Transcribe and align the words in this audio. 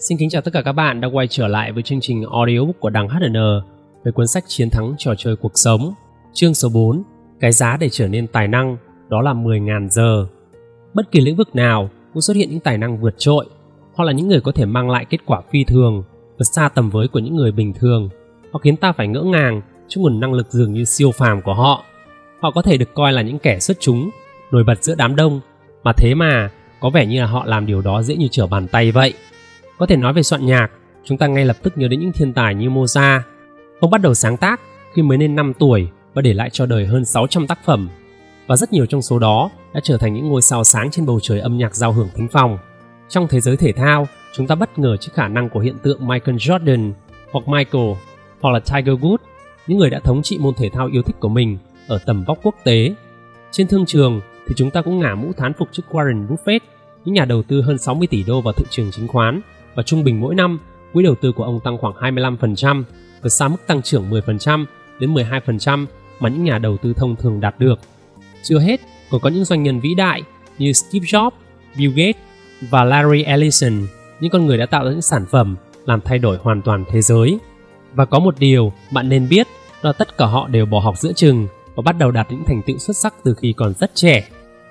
Xin 0.00 0.18
kính 0.18 0.30
chào 0.30 0.42
tất 0.42 0.50
cả 0.52 0.62
các 0.62 0.72
bạn 0.72 1.00
đã 1.00 1.08
quay 1.08 1.26
trở 1.28 1.48
lại 1.48 1.72
với 1.72 1.82
chương 1.82 2.00
trình 2.00 2.24
audiobook 2.32 2.80
của 2.80 2.90
đằng 2.90 3.08
HN 3.08 3.36
e 3.36 3.40
về 4.04 4.12
cuốn 4.12 4.26
sách 4.26 4.44
Chiến 4.46 4.70
thắng 4.70 4.94
trò 4.98 5.14
chơi 5.14 5.36
cuộc 5.36 5.52
sống. 5.54 5.94
Chương 6.32 6.54
số 6.54 6.68
4, 6.68 7.02
cái 7.40 7.52
giá 7.52 7.76
để 7.80 7.88
trở 7.88 8.08
nên 8.08 8.26
tài 8.26 8.48
năng, 8.48 8.76
đó 9.08 9.22
là 9.22 9.32
10.000 9.32 9.88
giờ. 9.88 10.26
Bất 10.94 11.10
kỳ 11.12 11.20
lĩnh 11.20 11.36
vực 11.36 11.54
nào 11.54 11.90
cũng 12.14 12.20
xuất 12.20 12.36
hiện 12.36 12.50
những 12.50 12.60
tài 12.60 12.78
năng 12.78 13.00
vượt 13.00 13.14
trội, 13.18 13.46
hoặc 13.94 14.04
là 14.04 14.12
những 14.12 14.28
người 14.28 14.40
có 14.40 14.52
thể 14.52 14.64
mang 14.64 14.90
lại 14.90 15.06
kết 15.10 15.18
quả 15.26 15.42
phi 15.50 15.64
thường, 15.64 16.02
vượt 16.38 16.44
xa 16.44 16.68
tầm 16.68 16.90
với 16.90 17.08
của 17.08 17.18
những 17.18 17.36
người 17.36 17.52
bình 17.52 17.72
thường. 17.72 18.08
Họ 18.52 18.58
khiến 18.58 18.76
ta 18.76 18.92
phải 18.92 19.08
ngỡ 19.08 19.22
ngàng 19.22 19.62
trước 19.88 20.00
nguồn 20.00 20.20
năng 20.20 20.32
lực 20.32 20.46
dường 20.50 20.72
như 20.72 20.84
siêu 20.84 21.10
phàm 21.10 21.42
của 21.42 21.54
họ. 21.54 21.84
Họ 22.40 22.50
có 22.50 22.62
thể 22.62 22.76
được 22.76 22.94
coi 22.94 23.12
là 23.12 23.22
những 23.22 23.38
kẻ 23.38 23.58
xuất 23.58 23.76
chúng, 23.80 24.10
nổi 24.50 24.64
bật 24.64 24.84
giữa 24.84 24.94
đám 24.98 25.16
đông, 25.16 25.40
mà 25.82 25.92
thế 25.92 26.14
mà 26.14 26.50
có 26.80 26.90
vẻ 26.90 27.06
như 27.06 27.20
là 27.20 27.26
họ 27.26 27.44
làm 27.46 27.66
điều 27.66 27.82
đó 27.82 28.02
dễ 28.02 28.16
như 28.16 28.28
trở 28.30 28.46
bàn 28.46 28.68
tay 28.68 28.92
vậy. 28.92 29.14
Có 29.80 29.86
thể 29.86 29.96
nói 29.96 30.12
về 30.12 30.22
soạn 30.22 30.46
nhạc, 30.46 30.70
chúng 31.04 31.18
ta 31.18 31.26
ngay 31.26 31.44
lập 31.44 31.56
tức 31.62 31.78
nhớ 31.78 31.88
đến 31.88 32.00
những 32.00 32.12
thiên 32.12 32.32
tài 32.32 32.54
như 32.54 32.68
Mozart. 32.68 33.20
Ông 33.80 33.90
bắt 33.90 34.00
đầu 34.00 34.14
sáng 34.14 34.36
tác 34.36 34.60
khi 34.94 35.02
mới 35.02 35.18
lên 35.18 35.36
5 35.36 35.52
tuổi 35.58 35.88
và 36.14 36.22
để 36.22 36.34
lại 36.34 36.50
cho 36.50 36.66
đời 36.66 36.86
hơn 36.86 37.04
600 37.04 37.46
tác 37.46 37.58
phẩm. 37.64 37.88
Và 38.46 38.56
rất 38.56 38.72
nhiều 38.72 38.86
trong 38.86 39.02
số 39.02 39.18
đó 39.18 39.50
đã 39.74 39.80
trở 39.82 39.96
thành 39.96 40.14
những 40.14 40.28
ngôi 40.28 40.42
sao 40.42 40.64
sáng 40.64 40.90
trên 40.90 41.06
bầu 41.06 41.20
trời 41.22 41.40
âm 41.40 41.58
nhạc 41.58 41.74
giao 41.74 41.92
hưởng 41.92 42.08
thính 42.14 42.28
phòng. 42.28 42.58
Trong 43.08 43.28
thế 43.28 43.40
giới 43.40 43.56
thể 43.56 43.72
thao, 43.72 44.08
chúng 44.32 44.46
ta 44.46 44.54
bất 44.54 44.78
ngờ 44.78 44.96
trước 44.96 45.12
khả 45.14 45.28
năng 45.28 45.48
của 45.48 45.60
hiện 45.60 45.78
tượng 45.82 46.06
Michael 46.08 46.36
Jordan 46.36 46.92
hoặc 47.32 47.48
Michael 47.48 47.92
hoặc 48.40 48.50
là 48.50 48.60
Tiger 48.60 48.94
Woods, 49.00 49.18
những 49.66 49.78
người 49.78 49.90
đã 49.90 50.00
thống 50.00 50.22
trị 50.22 50.38
môn 50.40 50.54
thể 50.54 50.70
thao 50.72 50.88
yêu 50.92 51.02
thích 51.02 51.16
của 51.20 51.28
mình 51.28 51.58
ở 51.88 51.98
tầm 52.06 52.24
vóc 52.24 52.38
quốc 52.42 52.54
tế. 52.64 52.94
Trên 53.50 53.66
thương 53.66 53.86
trường 53.86 54.20
thì 54.48 54.54
chúng 54.56 54.70
ta 54.70 54.82
cũng 54.82 54.98
ngả 54.98 55.14
mũ 55.14 55.32
thán 55.36 55.52
phục 55.52 55.68
trước 55.72 55.82
Warren 55.90 56.26
Buffett, 56.28 56.60
những 57.04 57.14
nhà 57.14 57.24
đầu 57.24 57.42
tư 57.42 57.62
hơn 57.62 57.78
60 57.78 58.08
tỷ 58.10 58.22
đô 58.22 58.40
vào 58.40 58.52
thị 58.52 58.64
trường 58.70 58.90
chứng 58.90 59.08
khoán 59.08 59.40
và 59.74 59.82
trung 59.82 60.04
bình 60.04 60.20
mỗi 60.20 60.34
năm 60.34 60.58
quỹ 60.92 61.04
đầu 61.04 61.14
tư 61.14 61.32
của 61.32 61.44
ông 61.44 61.60
tăng 61.60 61.78
khoảng 61.78 62.14
25%, 62.14 62.82
vượt 63.22 63.28
xa 63.28 63.48
mức 63.48 63.66
tăng 63.66 63.82
trưởng 63.82 64.10
10% 64.10 64.64
đến 64.98 65.14
12% 65.14 65.86
mà 66.20 66.28
những 66.28 66.44
nhà 66.44 66.58
đầu 66.58 66.76
tư 66.76 66.92
thông 66.92 67.16
thường 67.16 67.40
đạt 67.40 67.54
được. 67.58 67.80
Chưa 68.42 68.58
hết, 68.58 68.80
còn 69.10 69.20
có 69.20 69.28
những 69.28 69.44
doanh 69.44 69.62
nhân 69.62 69.80
vĩ 69.80 69.94
đại 69.94 70.22
như 70.58 70.72
Steve 70.72 71.06
Jobs, 71.06 71.30
Bill 71.78 71.92
Gates 71.92 72.22
và 72.70 72.84
Larry 72.84 73.22
Ellison, 73.22 73.86
những 74.20 74.30
con 74.30 74.46
người 74.46 74.58
đã 74.58 74.66
tạo 74.66 74.84
ra 74.84 74.90
những 74.90 75.02
sản 75.02 75.26
phẩm 75.30 75.56
làm 75.86 76.00
thay 76.00 76.18
đổi 76.18 76.38
hoàn 76.42 76.62
toàn 76.62 76.84
thế 76.88 77.02
giới. 77.02 77.38
Và 77.94 78.04
có 78.04 78.18
một 78.18 78.34
điều 78.38 78.72
bạn 78.92 79.08
nên 79.08 79.28
biết 79.28 79.46
là 79.82 79.92
tất 79.92 80.18
cả 80.18 80.26
họ 80.26 80.48
đều 80.48 80.66
bỏ 80.66 80.80
học 80.80 80.98
giữa 80.98 81.12
chừng 81.12 81.48
và 81.74 81.82
bắt 81.82 81.98
đầu 81.98 82.10
đạt 82.10 82.26
những 82.30 82.44
thành 82.46 82.62
tựu 82.66 82.78
xuất 82.78 82.96
sắc 82.96 83.14
từ 83.24 83.34
khi 83.34 83.52
còn 83.52 83.74
rất 83.80 83.90
trẻ. 83.94 84.28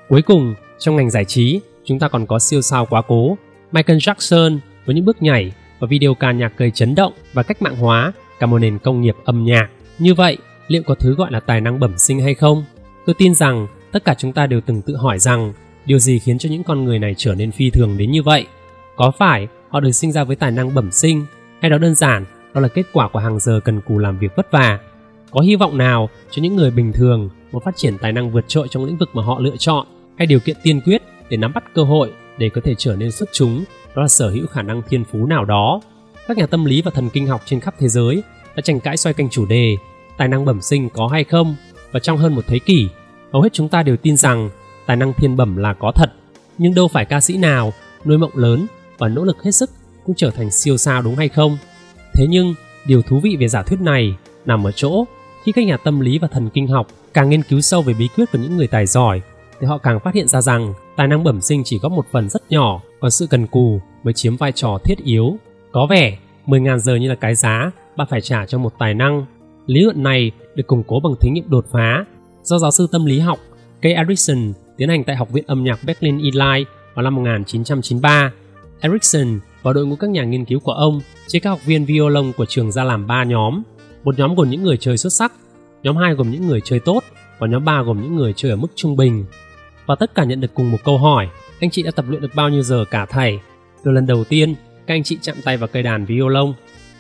Cuối 0.10 0.22
cùng, 0.22 0.56
trong 0.80 0.96
ngành 0.96 1.10
giải 1.10 1.26
trí, 1.26 1.60
chúng 1.84 2.00
ta 2.00 2.08
còn 2.08 2.26
có 2.26 2.40
siêu 2.40 2.62
sao 2.62 2.86
quá 2.86 3.02
cố 3.08 3.38
Michael 3.72 3.98
Jackson 3.98 4.60
với 4.90 4.96
những 4.96 5.06
bước 5.06 5.22
nhảy 5.22 5.52
và 5.80 5.88
video 5.88 6.14
ca 6.14 6.32
nhạc 6.32 6.58
gây 6.58 6.72
chấn 6.72 6.96
động 6.96 7.14
và 7.34 7.44
cách 7.44 7.62
mạng 7.62 7.76
hóa 7.76 8.14
cả 8.40 8.46
một 8.46 8.60
nền 8.60 8.80
công 8.80 9.02
nghiệp 9.02 9.16
âm 9.26 9.44
nhạc. 9.44 9.70
Như 10.00 10.14
vậy, 10.14 10.38
liệu 10.68 10.84
có 10.84 10.96
thứ 10.96 11.16
gọi 11.16 11.32
là 11.32 11.40
tài 11.40 11.62
năng 11.62 11.80
bẩm 11.80 11.98
sinh 11.98 12.22
hay 12.22 12.34
không? 12.34 12.64
Tôi 13.06 13.16
tin 13.18 13.36
rằng 13.36 13.68
tất 13.92 14.06
cả 14.06 14.16
chúng 14.18 14.34
ta 14.34 14.48
đều 14.48 14.62
từng 14.62 14.82
tự 14.82 14.96
hỏi 14.96 15.20
rằng 15.20 15.54
điều 15.86 16.00
gì 16.00 16.20
khiến 16.20 16.38
cho 16.38 16.50
những 16.50 16.64
con 16.64 16.84
người 16.84 17.00
này 17.00 17.14
trở 17.18 17.36
nên 17.36 17.52
phi 17.52 17.70
thường 17.70 17.98
đến 17.98 18.12
như 18.12 18.24
vậy? 18.24 18.46
Có 18.96 19.12
phải 19.12 19.48
họ 19.70 19.80
được 19.80 19.92
sinh 19.92 20.12
ra 20.12 20.24
với 20.24 20.36
tài 20.36 20.52
năng 20.52 20.74
bẩm 20.76 20.92
sinh 20.92 21.26
hay 21.62 21.70
đó 21.70 21.78
đơn 21.78 21.96
giản 21.96 22.26
đó 22.54 22.62
là 22.62 22.68
kết 22.68 22.84
quả 22.94 23.08
của 23.08 23.20
hàng 23.20 23.40
giờ 23.40 23.60
cần 23.64 23.82
cù 23.82 23.98
làm 23.98 24.20
việc 24.20 24.36
vất 24.36 24.52
vả? 24.52 24.80
Có 25.32 25.42
hy 25.42 25.56
vọng 25.56 25.78
nào 25.78 26.10
cho 26.32 26.42
những 26.42 26.56
người 26.56 26.72
bình 26.72 26.94
thường 26.94 27.30
muốn 27.52 27.64
phát 27.64 27.78
triển 27.78 27.98
tài 27.98 28.12
năng 28.12 28.32
vượt 28.32 28.46
trội 28.48 28.68
trong 28.68 28.86
lĩnh 28.86 28.98
vực 28.98 29.10
mà 29.14 29.24
họ 29.24 29.40
lựa 29.40 29.58
chọn 29.58 29.88
hay 30.18 30.28
điều 30.28 30.40
kiện 30.40 30.56
tiên 30.64 30.82
quyết 30.86 31.02
để 31.30 31.38
nắm 31.38 31.54
bắt 31.54 31.64
cơ 31.74 31.84
hội 31.84 32.12
để 32.38 32.50
có 32.50 32.62
thể 32.64 32.76
trở 32.78 32.96
nên 32.96 33.12
xuất 33.12 33.30
chúng 33.34 33.64
đó 33.96 34.02
là 34.02 34.08
sở 34.08 34.30
hữu 34.30 34.48
khả 34.48 34.62
năng 34.62 34.82
thiên 34.90 35.04
phú 35.04 35.26
nào 35.26 35.46
đó. 35.46 35.82
Các 36.28 36.38
nhà 36.38 36.46
tâm 36.46 36.66
lý 36.66 36.82
và 36.82 36.92
thần 36.92 37.10
kinh 37.10 37.28
học 37.28 37.42
trên 37.46 37.60
khắp 37.60 37.76
thế 37.80 37.88
giới 37.88 38.24
đã 38.56 38.62
tranh 38.62 38.80
cãi 38.80 38.98
xoay 38.98 39.14
quanh 39.14 39.30
chủ 39.30 39.46
đề 39.46 39.78
tài 40.18 40.28
năng 40.28 40.46
bẩm 40.46 40.62
sinh 40.62 40.90
có 40.90 41.08
hay 41.08 41.24
không 41.24 41.56
và 41.92 42.00
trong 42.00 42.18
hơn 42.18 42.36
một 42.36 42.42
thế 42.48 42.60
kỷ, 42.60 42.88
hầu 43.34 43.42
hết 43.42 43.54
chúng 43.54 43.70
ta 43.70 43.84
đều 43.84 43.98
tin 43.98 44.18
rằng 44.18 44.50
tài 44.86 44.98
năng 44.98 45.14
thiên 45.14 45.38
bẩm 45.38 45.58
là 45.58 45.74
có 45.74 45.92
thật. 45.96 46.10
Nhưng 46.58 46.74
đâu 46.74 46.88
phải 46.88 47.06
ca 47.06 47.22
sĩ 47.22 47.38
nào 47.38 47.74
nuôi 48.06 48.18
mộng 48.18 48.38
lớn 48.38 48.66
và 48.98 49.08
nỗ 49.08 49.24
lực 49.24 49.44
hết 49.44 49.52
sức 49.52 49.70
cũng 50.06 50.16
trở 50.16 50.32
thành 50.32 50.52
siêu 50.52 50.78
sao 50.78 51.02
đúng 51.02 51.16
hay 51.16 51.30
không? 51.30 51.58
Thế 52.14 52.28
nhưng, 52.30 52.56
điều 52.86 53.02
thú 53.02 53.20
vị 53.20 53.38
về 53.40 53.48
giả 53.48 53.64
thuyết 53.64 53.82
này 53.82 54.16
nằm 54.46 54.68
ở 54.68 54.72
chỗ 54.72 55.06
khi 55.44 55.52
các 55.52 55.66
nhà 55.66 55.78
tâm 55.78 56.00
lý 56.00 56.20
và 56.20 56.28
thần 56.28 56.50
kinh 56.50 56.68
học 56.68 56.88
càng 57.14 57.30
nghiên 57.30 57.44
cứu 57.44 57.62
sâu 57.62 57.82
về 57.82 57.94
bí 57.94 58.08
quyết 58.16 58.32
của 58.32 58.38
những 58.38 58.58
người 58.58 58.68
tài 58.68 58.86
giỏi 58.86 59.22
thì 59.62 59.68
họ 59.68 59.78
càng 59.78 60.00
phát 60.00 60.14
hiện 60.14 60.28
ra 60.28 60.42
rằng 60.42 60.74
tài 60.96 61.08
năng 61.08 61.24
bẩm 61.24 61.42
sinh 61.42 61.64
chỉ 61.66 61.80
có 61.82 61.90
một 61.90 62.06
phần 62.12 62.30
rất 62.30 62.42
nhỏ, 62.50 62.82
còn 63.00 63.12
sự 63.12 63.28
cần 63.28 63.48
cù 63.48 63.82
mới 64.04 64.14
chiếm 64.14 64.36
vai 64.36 64.52
trò 64.52 64.78
thiết 64.84 64.98
yếu. 65.04 65.38
Có 65.72 65.88
vẻ 65.90 66.18
10.000 66.46 66.78
giờ 66.78 66.96
như 66.96 67.10
là 67.10 67.16
cái 67.16 67.36
giá 67.36 67.72
bạn 67.98 68.08
phải 68.10 68.22
trả 68.22 68.46
cho 68.46 68.58
một 68.58 68.74
tài 68.80 68.94
năng. 68.94 69.26
Lý 69.66 69.82
luận 69.82 70.04
này 70.04 70.32
được 70.56 70.68
củng 70.68 70.84
cố 70.88 71.00
bằng 71.00 71.14
thí 71.22 71.30
nghiệm 71.30 71.50
đột 71.50 71.66
phá 71.72 72.06
do 72.44 72.58
giáo 72.58 72.72
sư 72.72 72.88
tâm 72.92 73.06
lý 73.06 73.20
học 73.20 73.40
Kay 73.82 73.94
Erickson 73.94 74.54
tiến 74.78 74.90
hành 74.90 75.04
tại 75.04 75.16
Học 75.16 75.32
viện 75.32 75.44
âm 75.48 75.64
nhạc 75.64 75.80
Berlin 75.86 76.18
Eli 76.18 76.66
vào 76.94 77.04
năm 77.04 77.16
1993. 77.16 78.32
Erickson 78.80 79.40
và 79.62 79.74
đội 79.74 79.86
ngũ 79.86 79.96
các 79.96 80.10
nhà 80.10 80.24
nghiên 80.24 80.46
cứu 80.46 80.60
của 80.60 80.72
ông 80.72 81.02
chia 81.28 81.40
các 81.40 81.50
học 81.50 81.60
viên 81.66 81.86
violon 81.86 82.32
của 82.38 82.46
trường 82.46 82.72
ra 82.72 82.84
làm 82.84 83.08
3 83.08 83.24
nhóm. 83.24 83.64
Một 84.04 84.20
nhóm 84.20 84.36
gồm 84.36 84.50
những 84.50 84.64
người 84.64 84.78
chơi 84.78 84.98
xuất 84.98 85.14
sắc, 85.14 85.34
nhóm 85.84 85.98
2 85.98 86.14
gồm 86.14 86.32
những 86.32 86.48
người 86.48 86.62
chơi 86.64 86.80
tốt 86.80 87.04
và 87.40 87.48
nhóm 87.48 87.66
3 87.66 87.82
gồm 87.82 88.02
những 88.02 88.16
người 88.16 88.34
chơi 88.36 88.52
ở 88.52 88.58
mức 88.58 88.68
trung 88.76 88.96
bình 88.96 89.26
và 89.90 89.96
tất 89.96 90.16
cả 90.16 90.24
nhận 90.24 90.42
được 90.42 90.54
cùng 90.54 90.72
một 90.72 90.78
câu 90.84 90.98
hỏi 90.98 91.28
anh 91.60 91.70
chị 91.70 91.84
đã 91.84 91.92
tập 91.92 92.06
luyện 92.08 92.22
được 92.22 92.36
bao 92.36 92.50
nhiêu 92.50 92.64
giờ 92.64 92.86
cả 92.92 93.06
thầy 93.06 93.40
từ 93.84 93.92
lần 93.92 94.08
đầu 94.08 94.24
tiên 94.24 94.56
các 94.88 94.94
anh 94.94 95.04
chị 95.04 95.18
chạm 95.22 95.36
tay 95.44 95.58
vào 95.58 95.68
cây 95.68 95.84
đàn 95.84 96.06
violon 96.06 96.54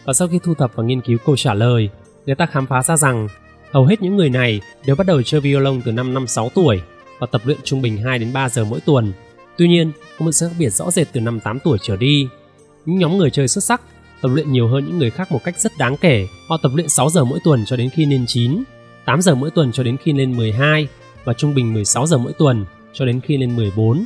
và 0.06 0.14
sau 0.14 0.28
khi 0.28 0.40
thu 0.44 0.54
thập 0.54 0.76
và 0.76 0.84
nghiên 0.84 1.02
cứu 1.02 1.18
câu 1.26 1.38
trả 1.38 1.54
lời 1.54 1.90
người 2.26 2.36
ta 2.36 2.46
khám 2.46 2.68
phá 2.68 2.84
ra 2.84 2.98
rằng 2.98 3.28
hầu 3.72 3.86
hết 3.86 4.02
những 4.02 4.18
người 4.18 4.30
này 4.30 4.62
đều 4.86 4.96
bắt 4.96 5.08
đầu 5.08 5.22
chơi 5.22 5.42
violon 5.42 5.82
từ 5.86 5.92
năm 5.92 6.14
năm 6.14 6.28
6 6.28 6.50
tuổi 6.56 6.82
và 7.20 7.28
tập 7.32 7.42
luyện 7.46 7.58
trung 7.64 7.82
bình 7.82 7.98
2 7.98 8.20
đến 8.20 8.34
3 8.34 8.50
giờ 8.50 8.66
mỗi 8.66 8.80
tuần. 8.82 9.14
Tuy 9.58 9.68
nhiên, 9.68 9.92
có 10.20 10.26
một 10.26 10.32
sự 10.32 10.48
khác 10.48 10.56
biệt 10.60 10.70
rõ 10.70 10.92
rệt 10.92 11.08
từ 11.14 11.22
năm 11.22 11.40
8 11.40 11.60
tuổi 11.60 11.78
trở 11.82 11.96
đi. 11.96 12.28
Những 12.86 13.00
nhóm 13.00 13.18
người 13.18 13.30
chơi 13.30 13.48
xuất 13.48 13.64
sắc 13.64 13.82
tập 14.22 14.32
luyện 14.34 14.52
nhiều 14.52 14.68
hơn 14.68 14.86
những 14.86 14.98
người 14.98 15.10
khác 15.10 15.32
một 15.32 15.44
cách 15.44 15.60
rất 15.60 15.72
đáng 15.78 15.98
kể. 15.98 16.28
Họ 16.48 16.58
tập 16.58 16.72
luyện 16.76 16.90
6 16.90 17.10
giờ 17.10 17.24
mỗi 17.24 17.40
tuần 17.44 17.66
cho 17.66 17.76
đến 17.76 17.90
khi 17.90 18.06
lên 18.06 18.26
9, 18.28 18.64
8 19.06 19.22
giờ 19.22 19.36
mỗi 19.36 19.52
tuần 19.52 19.72
cho 19.72 19.84
đến 19.84 19.98
khi 19.98 20.14
lên 20.14 20.38
12 20.38 20.88
và 21.24 21.34
trung 21.34 21.54
bình 21.54 21.74
16 21.74 22.08
giờ 22.08 22.18
mỗi 22.18 22.34
tuần 22.34 22.66
cho 22.94 23.06
đến 23.06 23.22
khi 23.22 23.38
lên 23.38 23.56
14. 23.56 24.06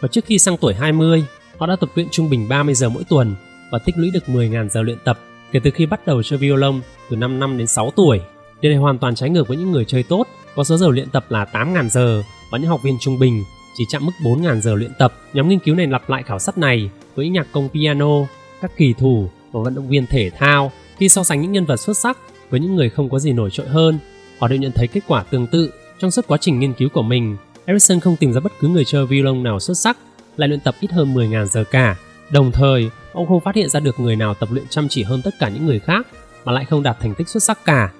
Và 0.00 0.08
trước 0.08 0.24
khi 0.24 0.38
sang 0.38 0.56
tuổi 0.56 0.74
20, 0.74 1.24
họ 1.58 1.66
đã 1.66 1.76
tập 1.76 1.90
luyện 1.94 2.08
trung 2.10 2.30
bình 2.30 2.48
30 2.48 2.74
giờ 2.74 2.88
mỗi 2.88 3.04
tuần 3.08 3.34
và 3.72 3.78
tích 3.78 3.98
lũy 3.98 4.10
được 4.10 4.24
10.000 4.26 4.68
giờ 4.68 4.82
luyện 4.82 4.98
tập 5.04 5.18
kể 5.52 5.60
từ 5.64 5.70
khi 5.70 5.86
bắt 5.86 6.06
đầu 6.06 6.22
chơi 6.22 6.38
violon 6.38 6.80
từ 7.10 7.16
5 7.16 7.40
năm 7.40 7.58
đến 7.58 7.66
6 7.66 7.90
tuổi. 7.96 8.20
Điều 8.60 8.72
này 8.72 8.78
hoàn 8.78 8.98
toàn 8.98 9.14
trái 9.14 9.30
ngược 9.30 9.48
với 9.48 9.56
những 9.56 9.72
người 9.72 9.84
chơi 9.84 10.02
tốt 10.02 10.26
có 10.54 10.64
số 10.64 10.76
giờ 10.76 10.88
luyện 10.90 11.10
tập 11.10 11.24
là 11.28 11.46
8.000 11.52 11.88
giờ 11.88 12.22
và 12.50 12.58
những 12.58 12.68
học 12.68 12.80
viên 12.82 12.96
trung 13.00 13.18
bình 13.18 13.44
chỉ 13.78 13.84
chạm 13.88 14.06
mức 14.06 14.12
4.000 14.22 14.60
giờ 14.60 14.74
luyện 14.74 14.90
tập. 14.98 15.14
Nhóm 15.32 15.48
nghiên 15.48 15.58
cứu 15.58 15.74
này 15.74 15.86
lặp 15.86 16.10
lại 16.10 16.22
khảo 16.22 16.38
sát 16.38 16.58
này 16.58 16.90
với 17.14 17.28
nhạc 17.28 17.46
công 17.52 17.68
piano, 17.68 18.26
các 18.60 18.76
kỳ 18.76 18.94
thủ 18.98 19.30
và 19.52 19.60
vận 19.62 19.74
động 19.74 19.88
viên 19.88 20.06
thể 20.06 20.30
thao. 20.38 20.72
Khi 20.96 21.08
so 21.08 21.24
sánh 21.24 21.40
những 21.40 21.52
nhân 21.52 21.64
vật 21.64 21.76
xuất 21.76 21.96
sắc 21.96 22.18
với 22.50 22.60
những 22.60 22.74
người 22.76 22.90
không 22.90 23.10
có 23.10 23.18
gì 23.18 23.32
nổi 23.32 23.50
trội 23.50 23.66
hơn, 23.68 23.98
họ 24.38 24.48
đều 24.48 24.58
nhận 24.58 24.72
thấy 24.72 24.86
kết 24.86 25.00
quả 25.08 25.22
tương 25.22 25.46
tự 25.46 25.72
trong 25.98 26.10
suốt 26.10 26.26
quá 26.26 26.38
trình 26.40 26.60
nghiên 26.60 26.72
cứu 26.72 26.88
của 26.88 27.02
mình 27.02 27.36
Ericsson 27.66 28.00
không 28.00 28.16
tìm 28.16 28.32
ra 28.32 28.40
bất 28.40 28.52
cứ 28.60 28.68
người 28.68 28.84
chơi 28.84 29.06
violon 29.06 29.42
nào 29.42 29.60
xuất 29.60 29.74
sắc, 29.74 29.96
lại 30.36 30.48
luyện 30.48 30.60
tập 30.60 30.74
ít 30.80 30.90
hơn 30.92 31.14
10.000 31.14 31.46
giờ 31.46 31.64
cả. 31.70 31.96
Đồng 32.30 32.52
thời, 32.52 32.90
ông 33.12 33.26
không 33.26 33.40
phát 33.40 33.54
hiện 33.54 33.68
ra 33.68 33.80
được 33.80 34.00
người 34.00 34.16
nào 34.16 34.34
tập 34.34 34.48
luyện 34.52 34.64
chăm 34.70 34.88
chỉ 34.88 35.02
hơn 35.02 35.22
tất 35.22 35.34
cả 35.38 35.48
những 35.48 35.66
người 35.66 35.80
khác 35.80 36.06
mà 36.44 36.52
lại 36.52 36.64
không 36.64 36.82
đạt 36.82 36.96
thành 37.00 37.14
tích 37.14 37.28
xuất 37.28 37.42
sắc 37.42 37.64
cả. 37.64 37.92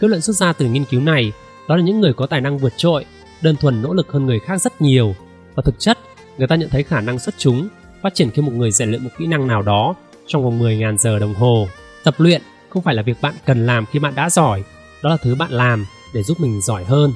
Kết 0.00 0.08
luận 0.08 0.20
xuất 0.20 0.36
ra 0.36 0.52
từ 0.52 0.66
nghiên 0.66 0.84
cứu 0.84 1.00
này 1.00 1.32
đó 1.68 1.76
là 1.76 1.82
những 1.82 2.00
người 2.00 2.12
có 2.12 2.26
tài 2.26 2.40
năng 2.40 2.58
vượt 2.58 2.72
trội, 2.76 3.04
đơn 3.42 3.56
thuần 3.56 3.82
nỗ 3.82 3.94
lực 3.94 4.12
hơn 4.12 4.26
người 4.26 4.38
khác 4.38 4.60
rất 4.60 4.82
nhiều. 4.82 5.14
Và 5.54 5.62
thực 5.66 5.78
chất, 5.78 5.98
người 6.38 6.46
ta 6.46 6.56
nhận 6.56 6.68
thấy 6.70 6.82
khả 6.82 7.00
năng 7.00 7.18
xuất 7.18 7.34
chúng 7.38 7.68
phát 8.02 8.14
triển 8.14 8.30
khi 8.30 8.42
một 8.42 8.52
người 8.52 8.70
rèn 8.70 8.90
luyện 8.90 9.04
một 9.04 9.10
kỹ 9.18 9.26
năng 9.26 9.46
nào 9.46 9.62
đó 9.62 9.94
trong 10.26 10.44
vòng 10.44 10.60
10.000 10.60 10.96
giờ 10.96 11.18
đồng 11.18 11.34
hồ. 11.34 11.68
Tập 12.04 12.14
luyện 12.18 12.42
không 12.68 12.82
phải 12.82 12.94
là 12.94 13.02
việc 13.02 13.20
bạn 13.20 13.34
cần 13.46 13.66
làm 13.66 13.86
khi 13.86 13.98
bạn 13.98 14.14
đã 14.14 14.30
giỏi, 14.30 14.62
đó 15.02 15.10
là 15.10 15.16
thứ 15.16 15.34
bạn 15.34 15.52
làm 15.52 15.86
để 16.14 16.22
giúp 16.22 16.40
mình 16.40 16.60
giỏi 16.60 16.84
hơn. 16.84 17.12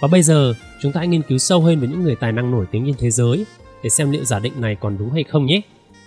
Và 0.00 0.08
bây 0.08 0.22
giờ, 0.22 0.54
chúng 0.80 0.92
ta 0.92 0.98
hãy 0.98 1.08
nghiên 1.08 1.22
cứu 1.22 1.38
sâu 1.38 1.60
hơn 1.60 1.80
về 1.80 1.88
những 1.88 2.02
người 2.02 2.16
tài 2.16 2.32
năng 2.32 2.50
nổi 2.50 2.66
tiếng 2.70 2.86
trên 2.86 2.94
thế 2.98 3.10
giới 3.10 3.46
để 3.82 3.90
xem 3.90 4.10
liệu 4.10 4.24
giả 4.24 4.38
định 4.38 4.60
này 4.60 4.76
còn 4.80 4.98
đúng 4.98 5.10
hay 5.10 5.24
không 5.24 5.46
nhé. 5.46 5.60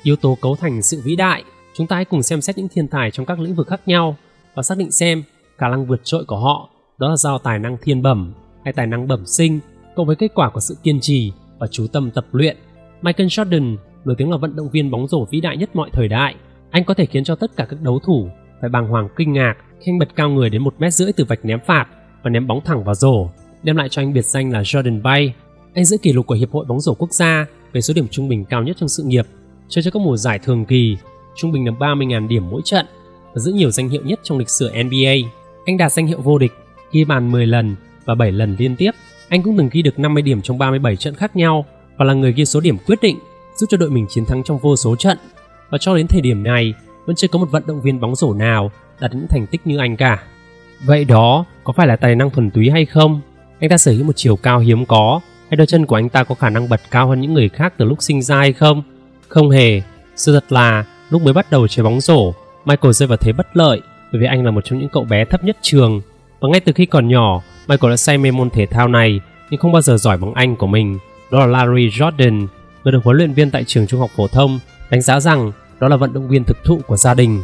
Yếu 0.04 0.16
tố 0.16 0.38
cấu 0.42 0.56
thành 0.56 0.82
sự 0.82 1.02
vĩ 1.04 1.16
đại, 1.16 1.44
chúng 1.74 1.88
ta 1.88 1.96
hãy 1.96 2.06
cùng 2.06 2.24
xem 2.24 2.42
xét 2.42 2.58
những 2.58 2.68
thiên 2.68 2.88
tài 2.88 3.12
trong 3.12 3.26
các 3.26 3.40
lĩnh 3.40 3.56
vực 3.56 3.68
khác 3.68 3.82
nhau 3.86 4.18
và 4.56 4.64
xác 4.64 4.78
định 4.78 4.92
xem 4.92 5.24
khả 5.58 5.70
năng 5.70 5.86
vượt 5.86 6.02
trội 6.04 6.26
của 6.26 6.40
họ 6.40 6.70
đó 6.98 7.10
là 7.10 7.16
do 7.16 7.38
tài 7.38 7.60
năng 7.60 7.78
thiên 7.82 8.02
bẩm 8.02 8.34
hay 8.64 8.74
tài 8.74 8.88
năng 8.88 9.08
bẩm 9.08 9.26
sinh 9.26 9.60
cộng 9.96 10.08
với 10.08 10.16
kết 10.16 10.32
quả 10.36 10.50
của 10.50 10.60
sự 10.60 10.78
kiên 10.84 11.00
trì 11.02 11.32
và 11.60 11.68
chú 11.72 11.88
tâm 11.94 12.12
tập 12.12 12.26
luyện. 12.32 12.58
Michael 13.02 13.28
Jordan 13.28 13.78
nổi 14.06 14.16
tiếng 14.18 14.32
là 14.32 14.38
vận 14.38 14.56
động 14.56 14.70
viên 14.70 14.92
bóng 14.92 15.08
rổ 15.08 15.26
vĩ 15.26 15.42
đại 15.42 15.58
nhất 15.58 15.70
mọi 15.76 15.90
thời 15.94 16.08
đại. 16.08 16.36
Anh 16.70 16.84
có 16.84 16.94
thể 16.94 17.06
khiến 17.06 17.24
cho 17.24 17.36
tất 17.36 17.56
cả 17.56 17.66
các 17.66 17.82
đấu 17.82 18.00
thủ 18.00 18.30
phải 18.62 18.70
bàng 18.70 18.88
hoàng 18.88 19.10
kinh 19.16 19.34
ngạc 19.34 19.56
khi 19.80 19.92
anh 19.92 20.00
bật 20.00 20.16
cao 20.16 20.30
người 20.30 20.50
đến 20.50 20.64
một 20.64 20.74
mét 20.80 20.94
rưỡi 20.94 21.12
từ 21.14 21.26
vạch 21.26 21.46
ném 21.46 21.60
phạt 21.68 21.86
và 22.24 22.30
ném 22.30 22.48
bóng 22.48 22.62
thẳng 22.66 22.84
vào 22.84 22.96
rổ 22.96 23.30
đem 23.64 23.76
lại 23.76 23.90
cho 23.90 24.02
anh 24.02 24.14
biệt 24.14 24.26
danh 24.26 24.52
là 24.52 24.62
Jordan 24.62 25.02
Bay. 25.02 25.34
Anh 25.74 25.86
giữ 25.86 25.98
kỷ 25.98 26.14
lục 26.14 26.28
của 26.28 26.36
Hiệp 26.36 26.52
hội 26.52 26.66
bóng 26.66 26.80
rổ 26.80 26.94
quốc 26.94 27.14
gia 27.14 27.46
về 27.74 27.82
số 27.82 27.94
điểm 27.94 28.08
trung 28.12 28.30
bình 28.30 28.46
cao 28.46 28.64
nhất 28.64 28.78
trong 28.80 28.90
sự 28.90 29.04
nghiệp, 29.04 29.26
chơi 29.70 29.84
cho 29.84 29.92
các 29.92 30.00
mùa 30.00 30.18
giải 30.18 30.40
thường 30.40 30.66
kỳ 30.66 30.98
trung 31.36 31.52
bình 31.52 31.66
là 31.66 31.72
30.000 31.72 32.28
điểm 32.28 32.50
mỗi 32.50 32.62
trận 32.66 32.86
và 33.34 33.40
giữ 33.40 33.52
nhiều 33.52 33.72
danh 33.72 33.90
hiệu 33.90 34.02
nhất 34.06 34.20
trong 34.24 34.38
lịch 34.38 34.50
sử 34.50 34.70
NBA. 34.84 35.30
Anh 35.66 35.78
đạt 35.78 35.92
danh 35.92 36.08
hiệu 36.08 36.22
vô 36.22 36.38
địch, 36.38 36.52
ghi 36.92 37.06
bàn 37.06 37.32
10 37.32 37.48
lần 37.48 37.76
và 38.06 38.16
7 38.16 38.32
lần 38.32 38.56
liên 38.60 38.76
tiếp. 38.76 38.92
Anh 39.30 39.44
cũng 39.44 39.58
từng 39.58 39.70
ghi 39.72 39.82
được 39.82 40.00
50 40.00 40.24
điểm 40.24 40.42
trong 40.42 40.58
37 40.58 40.96
trận 40.96 41.16
khác 41.16 41.36
nhau 41.36 41.66
và 41.98 42.06
là 42.06 42.14
người 42.14 42.34
ghi 42.34 42.46
số 42.46 42.60
điểm 42.60 42.78
quyết 42.88 43.02
định, 43.02 43.20
giúp 43.56 43.68
cho 43.70 43.78
đội 43.78 43.90
mình 43.90 44.06
chiến 44.10 44.26
thắng 44.26 44.44
trong 44.44 44.58
vô 44.58 44.76
số 44.76 44.96
trận. 44.96 45.18
Và 45.70 45.78
cho 45.78 45.96
đến 45.96 46.08
thời 46.08 46.22
điểm 46.22 46.44
này, 46.44 46.74
vẫn 47.06 47.16
chưa 47.16 47.28
có 47.28 47.40
một 47.40 47.52
vận 47.52 47.64
động 47.68 47.82
viên 47.82 48.00
bóng 48.00 48.16
rổ 48.16 48.34
nào 48.34 48.72
đạt 49.00 49.16
những 49.16 49.28
thành 49.30 49.48
tích 49.48 49.62
như 49.66 49.78
anh 49.78 49.98
cả. 49.98 50.24
Vậy 50.86 51.06
đó 51.06 51.46
có 51.64 51.74
phải 51.74 51.88
là 51.88 51.96
tài 51.96 52.16
năng 52.16 52.30
thuần 52.30 52.52
túy 52.52 52.70
hay 52.70 52.86
không? 52.86 53.22
Anh 53.64 53.70
ta 53.70 53.78
sở 53.78 53.92
hữu 53.92 54.04
một 54.04 54.14
chiều 54.16 54.36
cao 54.36 54.60
hiếm 54.60 54.86
có 54.86 55.20
hay 55.50 55.58
đôi 55.58 55.68
chân 55.68 55.86
của 55.86 55.96
anh 55.96 56.10
ta 56.10 56.24
có 56.24 56.36
khả 56.36 56.50
năng 56.50 56.70
bật 56.70 56.82
cao 56.92 57.08
hơn 57.08 57.22
những 57.22 57.34
người 57.34 57.50
khác 57.50 57.74
từ 57.78 57.86
lúc 57.86 58.04
sinh 58.04 58.22
ra 58.22 58.38
hay 58.38 58.54
không? 58.54 58.84
Không 59.28 59.50
hề. 59.50 59.82
Sự 60.16 60.34
thật 60.34 60.52
là 60.52 60.86
lúc 61.10 61.22
mới 61.22 61.34
bắt 61.34 61.52
đầu 61.52 61.68
chơi 61.68 61.84
bóng 61.84 62.02
rổ, 62.02 62.34
Michael 62.66 62.92
rơi 62.92 63.08
vào 63.08 63.18
thế 63.18 63.34
bất 63.34 63.58
lợi 63.58 63.82
bởi 64.12 64.22
vì 64.22 64.28
anh 64.28 64.46
là 64.46 64.52
một 64.52 64.66
trong 64.66 64.80
những 64.80 64.90
cậu 64.90 65.04
bé 65.04 65.26
thấp 65.26 65.44
nhất 65.44 65.58
trường 65.62 66.02
và 66.40 66.50
ngay 66.50 66.60
từ 66.60 66.74
khi 66.74 66.86
còn 66.86 67.08
nhỏ, 67.08 67.42
Michael 67.68 67.92
đã 67.92 67.98
say 67.98 68.18
mê 68.18 68.32
môn 68.32 68.50
thể 68.50 68.66
thao 68.66 68.88
này 68.88 69.20
nhưng 69.50 69.60
không 69.60 69.72
bao 69.72 69.82
giờ 69.82 69.98
giỏi 69.98 70.18
bằng 70.18 70.34
anh 70.34 70.56
của 70.56 70.68
mình. 70.68 71.00
Đó 71.32 71.46
là 71.46 71.46
Larry 71.46 71.88
Jordan, 71.88 72.48
người 72.84 72.92
được 72.92 73.04
huấn 73.04 73.18
luyện 73.18 73.34
viên 73.34 73.52
tại 73.52 73.64
trường 73.64 73.88
trung 73.88 74.00
học 74.00 74.10
phổ 74.16 74.28
thông, 74.28 74.60
đánh 74.90 75.02
giá 75.02 75.20
rằng 75.20 75.52
đó 75.80 75.88
là 75.88 75.96
vận 75.96 76.14
động 76.14 76.28
viên 76.28 76.44
thực 76.44 76.58
thụ 76.64 76.80
của 76.88 76.98
gia 76.98 77.14
đình. 77.14 77.44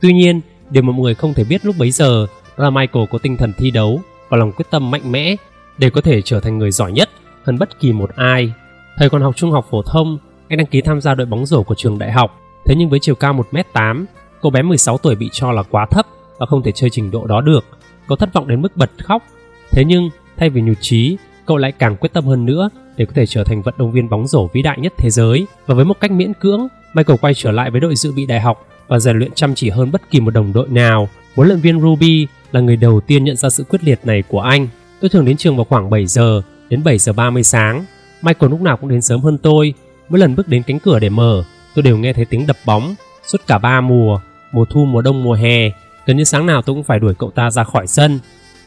Tuy 0.00 0.12
nhiên, 0.12 0.40
điều 0.70 0.82
mà 0.82 0.92
mọi 0.92 1.00
người 1.00 1.14
không 1.14 1.34
thể 1.34 1.44
biết 1.44 1.64
lúc 1.64 1.74
bấy 1.78 1.90
giờ 1.90 2.26
đó 2.58 2.64
là 2.64 2.70
Michael 2.70 3.06
có 3.10 3.18
tinh 3.18 3.36
thần 3.36 3.52
thi 3.58 3.70
đấu 3.70 4.00
và 4.28 4.38
lòng 4.38 4.52
quyết 4.52 4.66
tâm 4.70 4.90
mạnh 4.90 5.12
mẽ 5.12 5.36
để 5.78 5.90
có 5.90 6.00
thể 6.00 6.22
trở 6.22 6.40
thành 6.40 6.58
người 6.58 6.70
giỏi 6.70 6.92
nhất 6.92 7.10
hơn 7.44 7.58
bất 7.58 7.80
kỳ 7.80 7.92
một 7.92 8.10
ai. 8.16 8.52
Thời 8.98 9.08
còn 9.08 9.22
học 9.22 9.36
trung 9.36 9.50
học 9.50 9.66
phổ 9.70 9.82
thông, 9.82 10.18
anh 10.48 10.56
đăng 10.56 10.66
ký 10.66 10.80
tham 10.80 11.00
gia 11.00 11.14
đội 11.14 11.26
bóng 11.26 11.46
rổ 11.46 11.62
của 11.62 11.74
trường 11.74 11.98
đại 11.98 12.12
học. 12.12 12.40
Thế 12.64 12.74
nhưng 12.78 12.88
với 12.88 12.98
chiều 12.98 13.14
cao 13.14 13.34
1m8, 13.52 14.04
cô 14.40 14.50
bé 14.50 14.62
16 14.62 14.98
tuổi 14.98 15.14
bị 15.14 15.28
cho 15.32 15.52
là 15.52 15.62
quá 15.62 15.86
thấp 15.90 16.06
và 16.38 16.46
không 16.46 16.62
thể 16.62 16.72
chơi 16.72 16.90
trình 16.90 17.10
độ 17.10 17.26
đó 17.26 17.40
được. 17.40 17.64
Cậu 18.08 18.16
thất 18.16 18.32
vọng 18.32 18.48
đến 18.48 18.62
mức 18.62 18.76
bật 18.76 18.90
khóc. 19.04 19.22
Thế 19.70 19.84
nhưng, 19.84 20.10
thay 20.36 20.50
vì 20.50 20.60
nhụt 20.60 20.76
chí, 20.80 21.16
cậu 21.46 21.56
lại 21.56 21.72
càng 21.72 21.96
quyết 21.96 22.12
tâm 22.12 22.24
hơn 22.24 22.46
nữa 22.46 22.70
để 22.96 23.04
có 23.04 23.12
thể 23.14 23.26
trở 23.26 23.44
thành 23.44 23.62
vận 23.62 23.74
động 23.78 23.92
viên 23.92 24.08
bóng 24.08 24.26
rổ 24.26 24.46
vĩ 24.46 24.62
đại 24.62 24.78
nhất 24.80 24.92
thế 24.96 25.10
giới. 25.10 25.46
Và 25.66 25.74
với 25.74 25.84
một 25.84 26.00
cách 26.00 26.10
miễn 26.10 26.32
cưỡng, 26.34 26.68
Michael 26.94 27.18
quay 27.20 27.34
trở 27.34 27.50
lại 27.50 27.70
với 27.70 27.80
đội 27.80 27.96
dự 27.96 28.12
bị 28.12 28.26
đại 28.26 28.40
học 28.40 28.66
và 28.88 28.98
rèn 28.98 29.18
luyện 29.18 29.32
chăm 29.34 29.54
chỉ 29.54 29.70
hơn 29.70 29.92
bất 29.92 30.10
kỳ 30.10 30.20
một 30.20 30.30
đồng 30.30 30.52
đội 30.52 30.68
nào. 30.68 31.08
Huấn 31.36 31.48
luyện 31.48 31.60
viên 31.60 31.80
Ruby 31.80 32.26
là 32.52 32.60
người 32.60 32.76
đầu 32.76 33.00
tiên 33.00 33.24
nhận 33.24 33.36
ra 33.36 33.50
sự 33.50 33.64
quyết 33.64 33.84
liệt 33.84 34.00
này 34.04 34.22
của 34.28 34.40
anh. 34.40 34.68
Tôi 35.02 35.08
thường 35.08 35.24
đến 35.24 35.36
trường 35.36 35.56
vào 35.56 35.64
khoảng 35.64 35.90
7 35.90 36.06
giờ 36.06 36.42
đến 36.68 36.84
7 36.84 36.98
giờ 36.98 37.12
30 37.12 37.42
sáng. 37.42 37.84
Michael 38.22 38.50
lúc 38.50 38.60
nào 38.60 38.76
cũng 38.76 38.90
đến 38.90 39.02
sớm 39.02 39.20
hơn 39.20 39.38
tôi. 39.38 39.74
Mỗi 40.08 40.20
lần 40.20 40.36
bước 40.36 40.48
đến 40.48 40.62
cánh 40.62 40.78
cửa 40.78 40.98
để 40.98 41.08
mở, 41.08 41.44
tôi 41.74 41.82
đều 41.82 41.98
nghe 41.98 42.12
thấy 42.12 42.24
tiếng 42.24 42.46
đập 42.46 42.56
bóng. 42.66 42.94
Suốt 43.26 43.38
cả 43.46 43.58
ba 43.58 43.80
mùa, 43.80 44.20
mùa 44.52 44.64
thu, 44.64 44.84
mùa 44.84 45.02
đông, 45.02 45.22
mùa 45.22 45.34
hè, 45.34 45.70
gần 46.06 46.16
như 46.16 46.24
sáng 46.24 46.46
nào 46.46 46.62
tôi 46.62 46.74
cũng 46.74 46.82
phải 46.82 46.98
đuổi 46.98 47.14
cậu 47.18 47.30
ta 47.30 47.50
ra 47.50 47.64
khỏi 47.64 47.86
sân. 47.86 48.18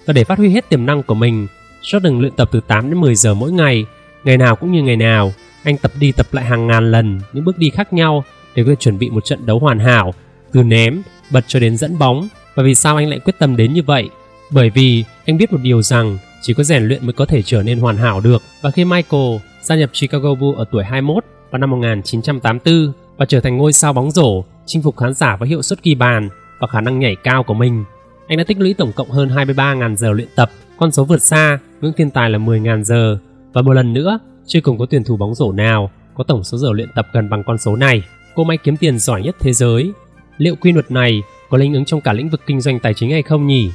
Và 0.05 0.13
để 0.13 0.23
phát 0.23 0.37
huy 0.37 0.49
hết 0.49 0.69
tiềm 0.69 0.85
năng 0.85 1.03
của 1.03 1.13
mình, 1.13 1.47
Jordan 1.81 2.21
luyện 2.21 2.33
tập 2.33 2.49
từ 2.51 2.61
8 2.67 2.89
đến 2.89 3.01
10 3.01 3.15
giờ 3.15 3.33
mỗi 3.33 3.51
ngày, 3.51 3.85
ngày 4.23 4.37
nào 4.37 4.55
cũng 4.55 4.71
như 4.71 4.83
ngày 4.83 4.95
nào. 4.95 5.33
Anh 5.63 5.77
tập 5.77 5.91
đi 5.99 6.11
tập 6.11 6.27
lại 6.31 6.45
hàng 6.45 6.67
ngàn 6.67 6.91
lần 6.91 7.19
những 7.33 7.45
bước 7.45 7.57
đi 7.57 7.69
khác 7.69 7.93
nhau 7.93 8.23
để 8.55 8.63
có 8.63 8.69
thể 8.69 8.75
chuẩn 8.75 8.99
bị 8.99 9.09
một 9.09 9.25
trận 9.25 9.45
đấu 9.45 9.59
hoàn 9.59 9.79
hảo, 9.79 10.13
từ 10.51 10.63
ném, 10.63 11.01
bật 11.31 11.43
cho 11.47 11.59
đến 11.59 11.77
dẫn 11.77 11.99
bóng. 11.99 12.27
Và 12.55 12.63
vì 12.63 12.75
sao 12.75 12.95
anh 12.95 13.09
lại 13.09 13.19
quyết 13.19 13.39
tâm 13.39 13.55
đến 13.55 13.73
như 13.73 13.83
vậy? 13.83 14.09
Bởi 14.51 14.69
vì 14.69 15.03
anh 15.25 15.37
biết 15.37 15.51
một 15.51 15.59
điều 15.63 15.81
rằng 15.81 16.17
chỉ 16.45 16.53
có 16.53 16.63
rèn 16.63 16.87
luyện 16.87 17.05
mới 17.05 17.13
có 17.13 17.25
thể 17.25 17.41
trở 17.41 17.63
nên 17.63 17.79
hoàn 17.79 17.97
hảo 17.97 18.21
được. 18.21 18.41
Và 18.61 18.71
khi 18.71 18.85
Michael 18.85 19.37
gia 19.61 19.75
nhập 19.75 19.89
Chicago 19.93 20.35
Bulls 20.35 20.57
ở 20.57 20.65
tuổi 20.71 20.83
21 20.83 21.23
vào 21.51 21.59
năm 21.59 21.71
1984 21.71 22.93
và 23.17 23.25
trở 23.25 23.39
thành 23.39 23.57
ngôi 23.57 23.73
sao 23.73 23.93
bóng 23.93 24.11
rổ, 24.11 24.43
chinh 24.65 24.81
phục 24.81 24.97
khán 24.97 25.13
giả 25.13 25.35
với 25.35 25.49
hiệu 25.49 25.61
suất 25.61 25.83
ghi 25.83 25.95
bàn 25.95 26.29
và 26.59 26.67
khả 26.67 26.81
năng 26.81 26.99
nhảy 26.99 27.15
cao 27.23 27.43
của 27.43 27.53
mình, 27.53 27.83
anh 28.27 28.37
đã 28.37 28.43
tích 28.43 28.59
lũy 28.59 28.73
tổng 28.73 28.91
cộng 28.91 29.09
hơn 29.09 29.29
23.000 29.29 29.95
giờ 29.95 30.11
luyện 30.11 30.27
tập, 30.35 30.51
con 30.77 30.91
số 30.91 31.03
vượt 31.03 31.21
xa 31.21 31.59
ngưỡng 31.81 31.93
thiên 31.93 32.09
tài 32.09 32.29
là 32.29 32.39
10.000 32.39 32.83
giờ. 32.83 33.17
Và 33.53 33.61
một 33.61 33.73
lần 33.73 33.93
nữa, 33.93 34.19
chưa 34.45 34.61
cùng 34.61 34.77
có 34.77 34.85
tuyển 34.89 35.03
thủ 35.03 35.17
bóng 35.17 35.35
rổ 35.35 35.51
nào 35.51 35.91
có 36.15 36.23
tổng 36.23 36.43
số 36.43 36.57
giờ 36.57 36.69
luyện 36.71 36.89
tập 36.95 37.07
gần 37.13 37.29
bằng 37.29 37.43
con 37.43 37.57
số 37.57 37.75
này. 37.75 38.03
Cô 38.35 38.43
máy 38.43 38.57
kiếm 38.57 38.77
tiền 38.77 38.99
giỏi 38.99 39.21
nhất 39.21 39.35
thế 39.39 39.53
giới. 39.53 39.91
Liệu 40.37 40.55
quy 40.55 40.71
luật 40.71 40.91
này 40.91 41.23
có 41.49 41.57
linh 41.57 41.73
ứng 41.73 41.85
trong 41.85 42.01
cả 42.01 42.13
lĩnh 42.13 42.29
vực 42.29 42.41
kinh 42.45 42.61
doanh 42.61 42.79
tài 42.79 42.93
chính 42.93 43.11
hay 43.11 43.21
không 43.21 43.47
nhỉ? 43.47 43.69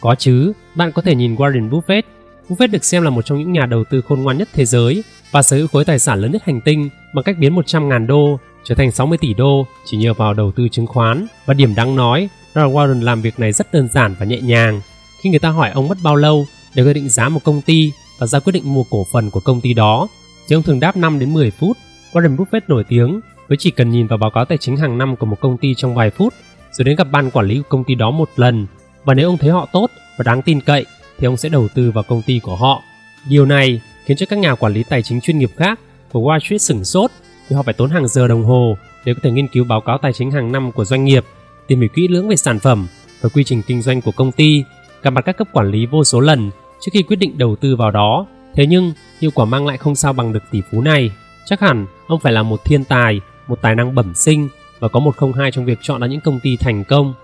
Có 0.00 0.14
chứ, 0.18 0.52
bạn 0.74 0.92
có 0.92 1.02
thể 1.02 1.14
nhìn 1.14 1.34
Warren 1.34 1.70
Buffett. 1.70 2.02
Buffett 2.48 2.70
được 2.70 2.84
xem 2.84 3.02
là 3.02 3.10
một 3.10 3.22
trong 3.22 3.38
những 3.38 3.52
nhà 3.52 3.66
đầu 3.66 3.84
tư 3.90 4.00
khôn 4.00 4.22
ngoan 4.22 4.38
nhất 4.38 4.48
thế 4.52 4.64
giới 4.64 5.04
và 5.30 5.42
sở 5.42 5.56
hữu 5.56 5.66
khối 5.66 5.84
tài 5.84 5.98
sản 5.98 6.20
lớn 6.20 6.32
nhất 6.32 6.42
hành 6.44 6.60
tinh 6.60 6.88
bằng 7.14 7.22
cách 7.22 7.36
biến 7.38 7.56
100.000 7.56 8.06
đô 8.06 8.38
trở 8.64 8.74
thành 8.74 8.92
60 8.92 9.18
tỷ 9.18 9.34
đô 9.34 9.66
chỉ 9.84 9.96
nhờ 9.96 10.14
vào 10.14 10.34
đầu 10.34 10.52
tư 10.52 10.68
chứng 10.68 10.86
khoán. 10.86 11.26
Và 11.46 11.54
điểm 11.54 11.74
đáng 11.74 11.96
nói 11.96 12.28
đó 12.54 12.62
là 12.62 12.68
Warren 12.68 13.02
làm 13.02 13.22
việc 13.22 13.40
này 13.40 13.52
rất 13.52 13.72
đơn 13.72 13.88
giản 13.88 14.14
và 14.18 14.26
nhẹ 14.26 14.40
nhàng. 14.40 14.80
Khi 15.22 15.30
người 15.30 15.38
ta 15.38 15.48
hỏi 15.48 15.70
ông 15.70 15.88
mất 15.88 15.98
bao 16.02 16.16
lâu 16.16 16.46
để 16.74 16.82
quyết 16.82 16.92
định 16.92 17.08
giá 17.08 17.28
một 17.28 17.40
công 17.44 17.62
ty 17.62 17.92
và 18.18 18.26
ra 18.26 18.40
quyết 18.40 18.52
định 18.52 18.74
mua 18.74 18.84
cổ 18.90 19.06
phần 19.12 19.30
của 19.30 19.40
công 19.40 19.60
ty 19.60 19.74
đó, 19.74 20.08
thì 20.48 20.54
ông 20.54 20.62
thường 20.62 20.80
đáp 20.80 20.96
5 20.96 21.18
đến 21.18 21.34
10 21.34 21.50
phút. 21.50 21.76
Warren 22.12 22.36
Buffett 22.36 22.60
nổi 22.68 22.84
tiếng 22.88 23.20
với 23.48 23.58
chỉ 23.60 23.70
cần 23.70 23.90
nhìn 23.90 24.06
vào 24.06 24.18
báo 24.18 24.30
cáo 24.30 24.44
tài 24.44 24.58
chính 24.58 24.76
hàng 24.76 24.98
năm 24.98 25.16
của 25.16 25.26
một 25.26 25.40
công 25.40 25.56
ty 25.56 25.74
trong 25.74 25.94
vài 25.94 26.10
phút 26.10 26.34
rồi 26.72 26.84
đến 26.84 26.96
gặp 26.96 27.06
ban 27.10 27.30
quản 27.30 27.46
lý 27.46 27.58
của 27.58 27.68
công 27.68 27.84
ty 27.84 27.94
đó 27.94 28.10
một 28.10 28.30
lần 28.36 28.66
và 29.08 29.14
nếu 29.14 29.28
ông 29.28 29.38
thấy 29.38 29.50
họ 29.50 29.68
tốt 29.72 29.90
và 30.16 30.22
đáng 30.22 30.42
tin 30.42 30.60
cậy 30.60 30.86
thì 31.18 31.26
ông 31.26 31.36
sẽ 31.36 31.48
đầu 31.48 31.68
tư 31.74 31.90
vào 31.90 32.04
công 32.04 32.22
ty 32.22 32.38
của 32.38 32.56
họ. 32.56 32.82
Điều 33.28 33.46
này 33.46 33.80
khiến 34.04 34.16
cho 34.16 34.26
các 34.26 34.38
nhà 34.38 34.54
quản 34.54 34.72
lý 34.72 34.82
tài 34.82 35.02
chính 35.02 35.20
chuyên 35.20 35.38
nghiệp 35.38 35.50
khác 35.56 35.80
của 36.12 36.20
Wall 36.20 36.38
Street 36.38 36.62
sửng 36.62 36.84
sốt 36.84 37.10
vì 37.48 37.56
họ 37.56 37.62
phải 37.62 37.74
tốn 37.74 37.90
hàng 37.90 38.08
giờ 38.08 38.28
đồng 38.28 38.44
hồ 38.44 38.76
để 39.04 39.14
có 39.14 39.20
thể 39.22 39.30
nghiên 39.30 39.48
cứu 39.48 39.64
báo 39.64 39.80
cáo 39.80 39.98
tài 39.98 40.12
chính 40.12 40.30
hàng 40.30 40.52
năm 40.52 40.72
của 40.72 40.84
doanh 40.84 41.04
nghiệp, 41.04 41.24
tìm 41.66 41.80
hiểu 41.80 41.88
kỹ 41.94 42.08
lưỡng 42.08 42.28
về 42.28 42.36
sản 42.36 42.58
phẩm 42.58 42.86
và 43.20 43.28
quy 43.28 43.44
trình 43.44 43.62
kinh 43.66 43.82
doanh 43.82 44.00
của 44.00 44.12
công 44.12 44.32
ty, 44.32 44.64
gặp 45.02 45.10
mặt 45.10 45.20
các 45.20 45.36
cấp 45.36 45.48
quản 45.52 45.70
lý 45.70 45.86
vô 45.86 46.04
số 46.04 46.20
lần 46.20 46.50
trước 46.80 46.90
khi 46.92 47.02
quyết 47.02 47.16
định 47.16 47.38
đầu 47.38 47.56
tư 47.56 47.76
vào 47.76 47.90
đó. 47.90 48.26
Thế 48.54 48.66
nhưng, 48.66 48.92
hiệu 49.20 49.30
quả 49.34 49.44
mang 49.44 49.66
lại 49.66 49.76
không 49.76 49.94
sao 49.94 50.12
bằng 50.12 50.32
được 50.32 50.42
tỷ 50.50 50.62
phú 50.70 50.80
này. 50.80 51.10
Chắc 51.46 51.60
hẳn 51.60 51.86
ông 52.06 52.20
phải 52.20 52.32
là 52.32 52.42
một 52.42 52.64
thiên 52.64 52.84
tài, 52.84 53.20
một 53.46 53.58
tài 53.62 53.74
năng 53.74 53.94
bẩm 53.94 54.14
sinh 54.14 54.48
và 54.78 54.88
có 54.88 55.00
một 55.00 55.16
không 55.16 55.32
hai 55.32 55.50
trong 55.50 55.64
việc 55.64 55.78
chọn 55.82 56.00
ra 56.00 56.06
những 56.06 56.20
công 56.20 56.40
ty 56.40 56.56
thành 56.56 56.84
công. 56.84 57.14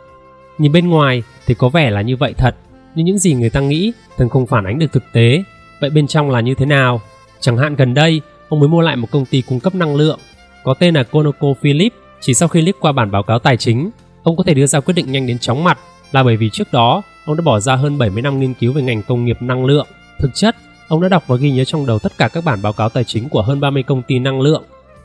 Nhìn 0.59 0.73
bên 0.73 0.89
ngoài 0.89 1.23
thì 1.47 1.55
có 1.55 1.69
vẻ 1.69 1.91
là 1.91 2.03
như 2.03 2.17
vậy 2.17 2.35
thật, 2.39 2.57
nhưng 2.95 3.07
những 3.07 3.19
gì 3.19 3.35
người 3.35 3.51
ta 3.51 3.61
nghĩ 3.61 3.93
thường 4.17 4.29
không 4.29 4.47
phản 4.47 4.65
ánh 4.65 4.79
được 4.79 4.93
thực 4.93 5.05
tế. 5.13 5.45
Vậy 5.81 5.91
bên 5.91 6.07
trong 6.07 6.31
là 6.31 6.41
như 6.41 6.55
thế 6.55 6.67
nào? 6.67 7.01
Chẳng 7.41 7.59
hạn 7.59 7.77
gần 7.77 7.95
đây, 7.95 8.21
ông 8.49 8.61
mới 8.61 8.69
mua 8.69 8.81
lại 8.81 8.97
một 8.97 9.09
công 9.11 9.25
ty 9.25 9.43
cung 9.43 9.61
cấp 9.61 9.75
năng 9.75 9.97
lượng 9.97 10.19
có 10.65 10.75
tên 10.75 10.95
là 10.95 11.03
ConocoPhillips. 11.03 11.97
Chỉ 12.21 12.35
sau 12.35 12.49
khi 12.49 12.61
liếc 12.61 12.81
qua 12.81 12.93
bản 12.93 13.11
báo 13.11 13.23
cáo 13.23 13.39
tài 13.39 13.57
chính, 13.57 13.91
ông 14.23 14.37
có 14.37 14.45
thể 14.45 14.55
đưa 14.55 14.67
ra 14.67 14.81
quyết 14.81 14.95
định 14.95 15.13
nhanh 15.13 15.27
đến 15.27 15.39
chóng 15.39 15.65
mặt 15.65 15.79
là 16.13 16.23
bởi 16.23 16.37
vì 16.37 16.51
trước 16.51 16.73
đó 16.73 17.03
ông 17.25 17.37
đã 17.37 17.43
bỏ 17.43 17.61
ra 17.61 17.77
hơn 17.77 17.99
70 17.99 18.23
năm 18.23 18.41
nghiên 18.41 18.55
cứu 18.55 18.73
về 18.73 18.83
ngành 18.83 19.03
công 19.03 19.25
nghiệp 19.25 19.43
năng 19.43 19.65
lượng. 19.65 19.87
Thực 20.21 20.31
chất, 20.35 20.57
ông 20.89 21.03
đã 21.03 21.09
đọc 21.09 21.25
và 21.27 21.37
ghi 21.37 21.51
nhớ 21.51 21.65
trong 21.65 21.87
đầu 21.87 21.99
tất 21.99 22.13
cả 22.19 22.29
các 22.29 22.45
bản 22.45 22.63
báo 22.63 22.73
cáo 22.73 22.89
tài 22.89 23.05
chính 23.05 23.29
của 23.29 23.43
hơn 23.43 23.61
30 23.61 23.83
công 23.83 24.03
ty 24.03 24.19
năng 24.19 24.41
lượng. 24.41 24.63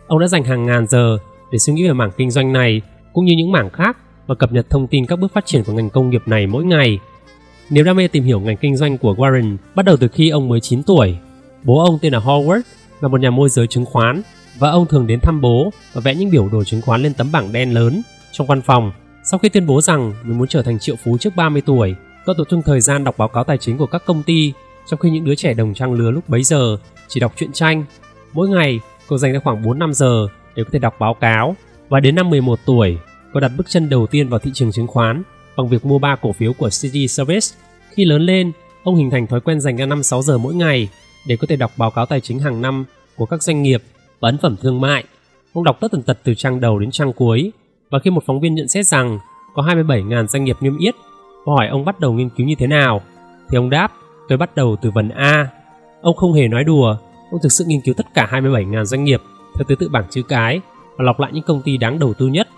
Ông 0.08 0.20
đã 0.20 0.28
dành 0.28 0.44
hàng 0.44 0.66
ngàn 0.66 0.88
giờ 0.88 1.18
để 1.52 1.58
suy 1.58 1.74
nghĩ 1.74 1.88
về 1.88 1.94
mảng 1.94 2.12
kinh 2.18 2.32
doanh 2.32 2.54
này 2.54 2.82
cũng 3.14 3.26
như 3.26 3.36
những 3.38 3.52
mảng 3.52 3.70
khác 3.70 3.98
và 4.30 4.36
cập 4.36 4.52
nhật 4.52 4.70
thông 4.70 4.88
tin 4.88 5.06
các 5.06 5.20
bước 5.20 5.34
phát 5.34 5.46
triển 5.46 5.64
của 5.64 5.74
ngành 5.74 5.90
công 5.90 6.10
nghiệp 6.10 6.22
này 6.26 6.48
mỗi 6.48 6.64
ngày. 6.64 7.00
Nếu 7.70 7.84
đam 7.84 7.98
mê 7.98 8.08
tìm 8.08 8.24
hiểu 8.24 8.40
ngành 8.40 8.58
kinh 8.58 8.78
doanh 8.78 8.98
của 8.98 9.14
Warren 9.14 9.58
bắt 9.76 9.86
đầu 9.86 9.98
từ 9.98 10.08
khi 10.08 10.30
ông 10.30 10.48
mới 10.48 10.60
9 10.60 10.84
tuổi, 10.84 11.18
bố 11.64 11.84
ông 11.86 12.00
tên 12.02 12.14
là 12.14 12.20
Howard 12.20 12.62
là 13.02 13.08
một 13.08 13.22
nhà 13.22 13.30
môi 13.30 13.50
giới 13.50 13.68
chứng 13.68 13.86
khoán 13.86 14.22
và 14.60 14.70
ông 14.70 14.86
thường 14.86 15.08
đến 15.08 15.20
thăm 15.20 15.42
bố 15.42 15.72
và 15.94 16.02
vẽ 16.02 16.16
những 16.16 16.32
biểu 16.32 16.50
đồ 16.52 16.64
chứng 16.64 16.82
khoán 16.82 17.02
lên 17.02 17.14
tấm 17.14 17.32
bảng 17.32 17.52
đen 17.52 17.74
lớn 17.74 18.02
trong 18.32 18.48
văn 18.48 18.62
phòng. 18.62 18.92
Sau 19.24 19.40
khi 19.40 19.50
tuyên 19.50 19.68
bố 19.68 19.82
rằng 19.82 20.14
mình 20.24 20.38
muốn 20.38 20.48
trở 20.48 20.62
thành 20.62 20.80
triệu 20.80 20.96
phú 21.04 21.18
trước 21.18 21.36
30 21.36 21.62
tuổi, 21.66 21.96
cậu 22.26 22.36
tập 22.38 22.44
trung 22.50 22.62
thời 22.62 22.82
gian 22.82 23.04
đọc 23.04 23.18
báo 23.18 23.28
cáo 23.28 23.44
tài 23.44 23.58
chính 23.58 23.78
của 23.78 23.86
các 23.86 24.04
công 24.06 24.24
ty, 24.24 24.54
trong 24.88 25.00
khi 25.00 25.10
những 25.10 25.26
đứa 25.26 25.36
trẻ 25.36 25.54
đồng 25.54 25.74
trang 25.74 25.94
lứa 25.94 26.12
lúc 26.12 26.30
bấy 26.30 26.44
giờ 26.44 26.78
chỉ 27.08 27.20
đọc 27.20 27.34
truyện 27.38 27.52
tranh. 27.54 27.86
Mỗi 28.34 28.50
ngày, 28.50 28.80
cậu 29.08 29.18
dành 29.18 29.34
ra 29.34 29.40
khoảng 29.44 29.62
4 29.62 29.80
năm 29.80 29.94
giờ 29.94 30.28
để 30.56 30.64
có 30.64 30.70
thể 30.74 30.80
đọc 30.80 30.96
báo 31.00 31.14
cáo 31.14 31.56
và 31.90 32.00
đến 32.00 32.16
năm 32.16 32.30
11 32.30 32.60
tuổi, 32.66 32.98
và 33.32 33.42
đặt 33.42 33.52
bước 33.58 33.70
chân 33.70 33.90
đầu 33.90 34.08
tiên 34.08 34.30
vào 34.30 34.40
thị 34.40 34.52
trường 34.54 34.72
chứng 34.72 34.88
khoán 34.88 35.24
bằng 35.58 35.68
việc 35.68 35.86
mua 35.86 36.00
ba 36.00 36.16
cổ 36.16 36.32
phiếu 36.32 36.54
của 36.54 36.70
City 36.70 37.08
Service. 37.08 37.48
Khi 37.92 38.06
lớn 38.06 38.22
lên, 38.22 38.52
ông 38.84 38.96
hình 38.96 39.10
thành 39.10 39.28
thói 39.28 39.42
quen 39.42 39.62
dành 39.62 39.78
ra 39.78 39.86
5-6 39.86 40.22
giờ 40.22 40.38
mỗi 40.38 40.56
ngày 40.56 40.90
để 41.28 41.36
có 41.36 41.48
thể 41.50 41.56
đọc 41.56 41.72
báo 41.78 41.92
cáo 41.92 42.06
tài 42.06 42.22
chính 42.22 42.40
hàng 42.40 42.62
năm 42.62 42.86
của 43.16 43.26
các 43.26 43.44
doanh 43.44 43.62
nghiệp 43.62 43.84
và 44.20 44.30
ấn 44.30 44.38
phẩm 44.38 44.56
thương 44.62 44.82
mại. 44.82 45.04
Ông 45.54 45.64
đọc 45.64 45.78
tất 45.80 45.92
tần 45.92 46.04
tật 46.04 46.20
từ 46.24 46.34
trang 46.34 46.60
đầu 46.60 46.80
đến 46.80 46.92
trang 46.92 47.14
cuối 47.14 47.52
và 47.90 48.00
khi 48.00 48.10
một 48.10 48.24
phóng 48.26 48.40
viên 48.40 48.56
nhận 48.56 48.68
xét 48.68 48.88
rằng 48.88 49.20
có 49.56 49.64
27.000 49.64 50.28
doanh 50.28 50.44
nghiệp 50.44 50.58
niêm 50.62 50.78
yết 50.78 50.96
và 51.46 51.54
hỏi 51.54 51.68
ông 51.68 51.86
bắt 51.86 52.00
đầu 52.00 52.14
nghiên 52.14 52.30
cứu 52.30 52.48
như 52.48 52.56
thế 52.60 52.68
nào 52.68 53.02
thì 53.50 53.58
ông 53.58 53.70
đáp 53.70 53.92
tôi 54.30 54.38
bắt 54.38 54.56
đầu 54.56 54.76
từ 54.82 54.92
phần 54.96 55.10
A. 55.10 55.48
Ông 56.02 56.16
không 56.16 56.34
hề 56.34 56.48
nói 56.48 56.64
đùa, 56.64 56.98
ông 57.32 57.42
thực 57.44 57.52
sự 57.52 57.66
nghiên 57.68 57.82
cứu 57.82 57.94
tất 57.98 58.06
cả 58.14 58.30
27.000 58.32 58.84
doanh 58.84 59.04
nghiệp 59.04 59.22
theo 59.56 59.66
thứ 59.68 59.76
tự 59.76 59.90
bảng 59.90 60.06
chữ 60.10 60.22
cái 60.24 60.62
và 60.98 61.06
lọc 61.06 61.20
lại 61.20 61.32
những 61.34 61.44
công 61.44 61.62
ty 61.62 61.78
đáng 61.78 62.00
đầu 62.00 62.14
tư 62.14 62.28
nhất. 62.28 62.49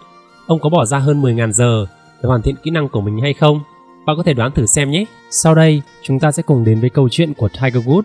Ông 0.52 0.60
có 0.60 0.70
bỏ 0.70 0.86
ra 0.86 0.98
hơn 0.98 1.22
10.000 1.22 1.52
giờ 1.52 1.86
để 2.24 2.28
hoàn 2.28 2.42
thiện 2.42 2.56
kỹ 2.64 2.72
năng 2.72 2.90
của 2.90 3.02
mình 3.02 3.20
hay 3.22 3.34
không? 3.34 3.60
Bạn 4.06 4.18
có 4.18 4.24
thể 4.24 4.34
đoán 4.34 4.52
thử 4.52 4.66
xem 4.66 4.92
nhé. 4.92 5.06
Sau 5.30 5.56
đây, 5.56 5.82
chúng 6.04 6.20
ta 6.20 6.32
sẽ 6.32 6.44
cùng 6.44 6.64
đến 6.64 6.80
với 6.80 6.90
câu 6.90 7.10
chuyện 7.10 7.34
của 7.34 7.50
Tiger 7.50 7.88
Woods. 7.88 8.02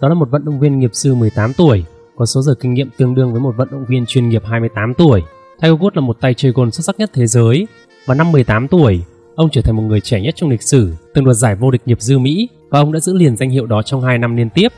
Đó 0.00 0.08
là 0.08 0.14
một 0.14 0.30
vận 0.30 0.44
động 0.44 0.60
viên 0.60 0.78
nghiệp 0.78 0.94
dư 0.94 1.14
18 1.14 1.52
tuổi, 1.52 1.84
có 2.16 2.26
số 2.26 2.42
giờ 2.42 2.54
kinh 2.60 2.74
nghiệm 2.74 2.90
tương 2.96 3.14
đương 3.14 3.32
với 3.32 3.40
một 3.40 3.54
vận 3.56 3.68
động 3.70 3.84
viên 3.88 4.06
chuyên 4.06 4.28
nghiệp 4.28 4.42
28 4.44 4.94
tuổi. 4.94 5.22
Tiger 5.60 5.78
Woods 5.78 5.90
là 5.94 6.00
một 6.00 6.20
tay 6.20 6.34
chơi 6.34 6.52
golf 6.52 6.70
xuất 6.70 6.84
sắc 6.84 6.98
nhất 6.98 7.10
thế 7.14 7.26
giới 7.26 7.66
và 8.06 8.14
năm 8.14 8.32
18 8.32 8.68
tuổi, 8.68 9.00
ông 9.34 9.50
trở 9.50 9.62
thành 9.62 9.76
một 9.76 9.82
người 9.82 10.00
trẻ 10.00 10.20
nhất 10.20 10.34
trong 10.36 10.50
lịch 10.50 10.62
sử 10.62 10.94
từng 11.14 11.24
đoạt 11.24 11.36
giải 11.36 11.54
vô 11.54 11.70
địch 11.70 11.82
nghiệp 11.86 12.00
dư 12.00 12.18
Mỹ 12.18 12.48
và 12.70 12.78
ông 12.78 12.92
đã 12.92 13.00
giữ 13.00 13.14
liền 13.14 13.36
danh 13.36 13.50
hiệu 13.50 13.66
đó 13.66 13.82
trong 13.82 14.02
2 14.02 14.18
năm 14.18 14.36
liên 14.36 14.50
tiếp. 14.50 14.68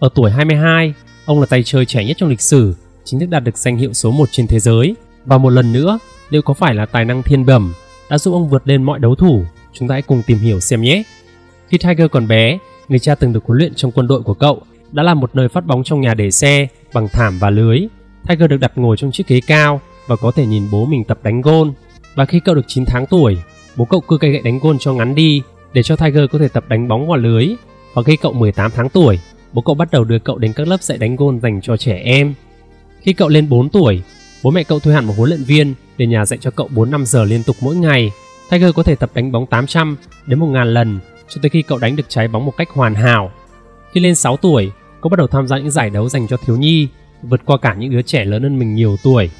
Ở 0.00 0.08
tuổi 0.14 0.30
22, 0.30 0.94
ông 1.26 1.40
là 1.40 1.46
tay 1.46 1.62
chơi 1.62 1.86
trẻ 1.86 2.04
nhất 2.04 2.16
trong 2.20 2.28
lịch 2.28 2.40
sử, 2.40 2.74
chính 3.04 3.20
thức 3.20 3.26
đạt 3.26 3.44
được 3.44 3.58
danh 3.58 3.76
hiệu 3.76 3.92
số 3.92 4.10
1 4.10 4.28
trên 4.32 4.46
thế 4.46 4.60
giới. 4.60 4.94
Và 5.24 5.38
một 5.38 5.50
lần 5.50 5.72
nữa, 5.72 5.98
liệu 6.30 6.42
có 6.42 6.54
phải 6.54 6.74
là 6.74 6.86
tài 6.86 7.04
năng 7.04 7.22
thiên 7.22 7.46
bẩm 7.46 7.72
đã 8.10 8.18
giúp 8.18 8.32
ông 8.32 8.48
vượt 8.48 8.62
lên 8.68 8.82
mọi 8.82 8.98
đấu 8.98 9.14
thủ? 9.14 9.44
Chúng 9.72 9.88
ta 9.88 9.92
hãy 9.92 10.02
cùng 10.02 10.22
tìm 10.26 10.38
hiểu 10.38 10.60
xem 10.60 10.80
nhé. 10.80 11.02
Khi 11.68 11.78
Tiger 11.78 12.10
còn 12.10 12.28
bé, 12.28 12.58
người 12.88 12.98
cha 12.98 13.14
từng 13.14 13.32
được 13.32 13.44
huấn 13.44 13.58
luyện 13.58 13.74
trong 13.74 13.92
quân 13.92 14.08
đội 14.08 14.22
của 14.22 14.34
cậu 14.34 14.62
đã 14.92 15.02
là 15.02 15.14
một 15.14 15.34
nơi 15.34 15.48
phát 15.48 15.66
bóng 15.66 15.84
trong 15.84 16.00
nhà 16.00 16.14
để 16.14 16.30
xe 16.30 16.66
bằng 16.94 17.08
thảm 17.08 17.38
và 17.38 17.50
lưới. 17.50 17.80
Tiger 18.28 18.50
được 18.50 18.60
đặt 18.60 18.72
ngồi 18.74 18.96
trong 18.96 19.12
chiếc 19.12 19.26
ghế 19.26 19.40
cao 19.46 19.80
và 20.06 20.16
có 20.16 20.30
thể 20.30 20.46
nhìn 20.46 20.68
bố 20.72 20.86
mình 20.86 21.04
tập 21.04 21.18
đánh 21.22 21.40
gôn. 21.40 21.72
Và 22.14 22.24
khi 22.24 22.40
cậu 22.40 22.54
được 22.54 22.64
9 22.66 22.84
tháng 22.84 23.06
tuổi, 23.06 23.38
bố 23.76 23.84
cậu 23.84 24.00
cưa 24.00 24.16
cây 24.18 24.30
gậy 24.30 24.42
đánh 24.42 24.58
gôn 24.58 24.78
cho 24.78 24.92
ngắn 24.92 25.14
đi 25.14 25.42
để 25.72 25.82
cho 25.82 25.96
Tiger 25.96 26.24
có 26.32 26.38
thể 26.38 26.48
tập 26.48 26.64
đánh 26.68 26.88
bóng 26.88 27.08
vào 27.08 27.16
lưới. 27.16 27.48
Và 27.94 28.02
khi 28.02 28.16
cậu 28.16 28.32
18 28.32 28.70
tháng 28.70 28.88
tuổi, 28.88 29.18
bố 29.52 29.62
cậu 29.62 29.74
bắt 29.74 29.90
đầu 29.90 30.04
đưa 30.04 30.18
cậu 30.18 30.38
đến 30.38 30.52
các 30.52 30.68
lớp 30.68 30.82
dạy 30.82 30.98
đánh 30.98 31.16
gôn 31.16 31.40
dành 31.40 31.60
cho 31.60 31.76
trẻ 31.76 31.96
em. 31.96 32.34
Khi 33.00 33.12
cậu 33.12 33.28
lên 33.28 33.48
4 33.48 33.68
tuổi, 33.68 34.02
bố 34.42 34.50
mẹ 34.50 34.64
cậu 34.64 34.78
thuê 34.78 34.94
hẳn 34.94 35.04
một 35.04 35.14
huấn 35.16 35.28
luyện 35.28 35.42
viên 35.42 35.74
để 35.98 36.06
nhà 36.06 36.24
dạy 36.24 36.38
cho 36.42 36.50
cậu 36.50 36.68
4 36.74 36.90
năm 36.90 37.06
giờ 37.06 37.24
liên 37.24 37.42
tục 37.42 37.56
mỗi 37.60 37.76
ngày. 37.76 38.10
Tiger 38.50 38.74
có 38.74 38.82
thể 38.82 38.94
tập 38.94 39.10
đánh 39.14 39.32
bóng 39.32 39.46
800 39.46 39.96
đến 40.26 40.38
1000 40.38 40.74
lần 40.74 40.98
cho 41.28 41.40
tới 41.42 41.50
khi 41.50 41.62
cậu 41.62 41.78
đánh 41.78 41.96
được 41.96 42.08
trái 42.08 42.28
bóng 42.28 42.46
một 42.46 42.56
cách 42.56 42.68
hoàn 42.70 42.94
hảo. 42.94 43.32
Khi 43.92 44.00
lên 44.00 44.14
6 44.14 44.36
tuổi, 44.36 44.70
cậu 45.00 45.10
bắt 45.10 45.16
đầu 45.16 45.26
tham 45.26 45.48
gia 45.48 45.58
những 45.58 45.70
giải 45.70 45.90
đấu 45.90 46.08
dành 46.08 46.28
cho 46.28 46.36
thiếu 46.36 46.56
nhi, 46.56 46.88
vượt 47.22 47.40
qua 47.44 47.58
cả 47.58 47.74
những 47.74 47.90
đứa 47.90 48.02
trẻ 48.02 48.24
lớn 48.24 48.42
hơn 48.42 48.58
mình 48.58 48.74
nhiều 48.74 48.96
tuổi. 49.02 49.30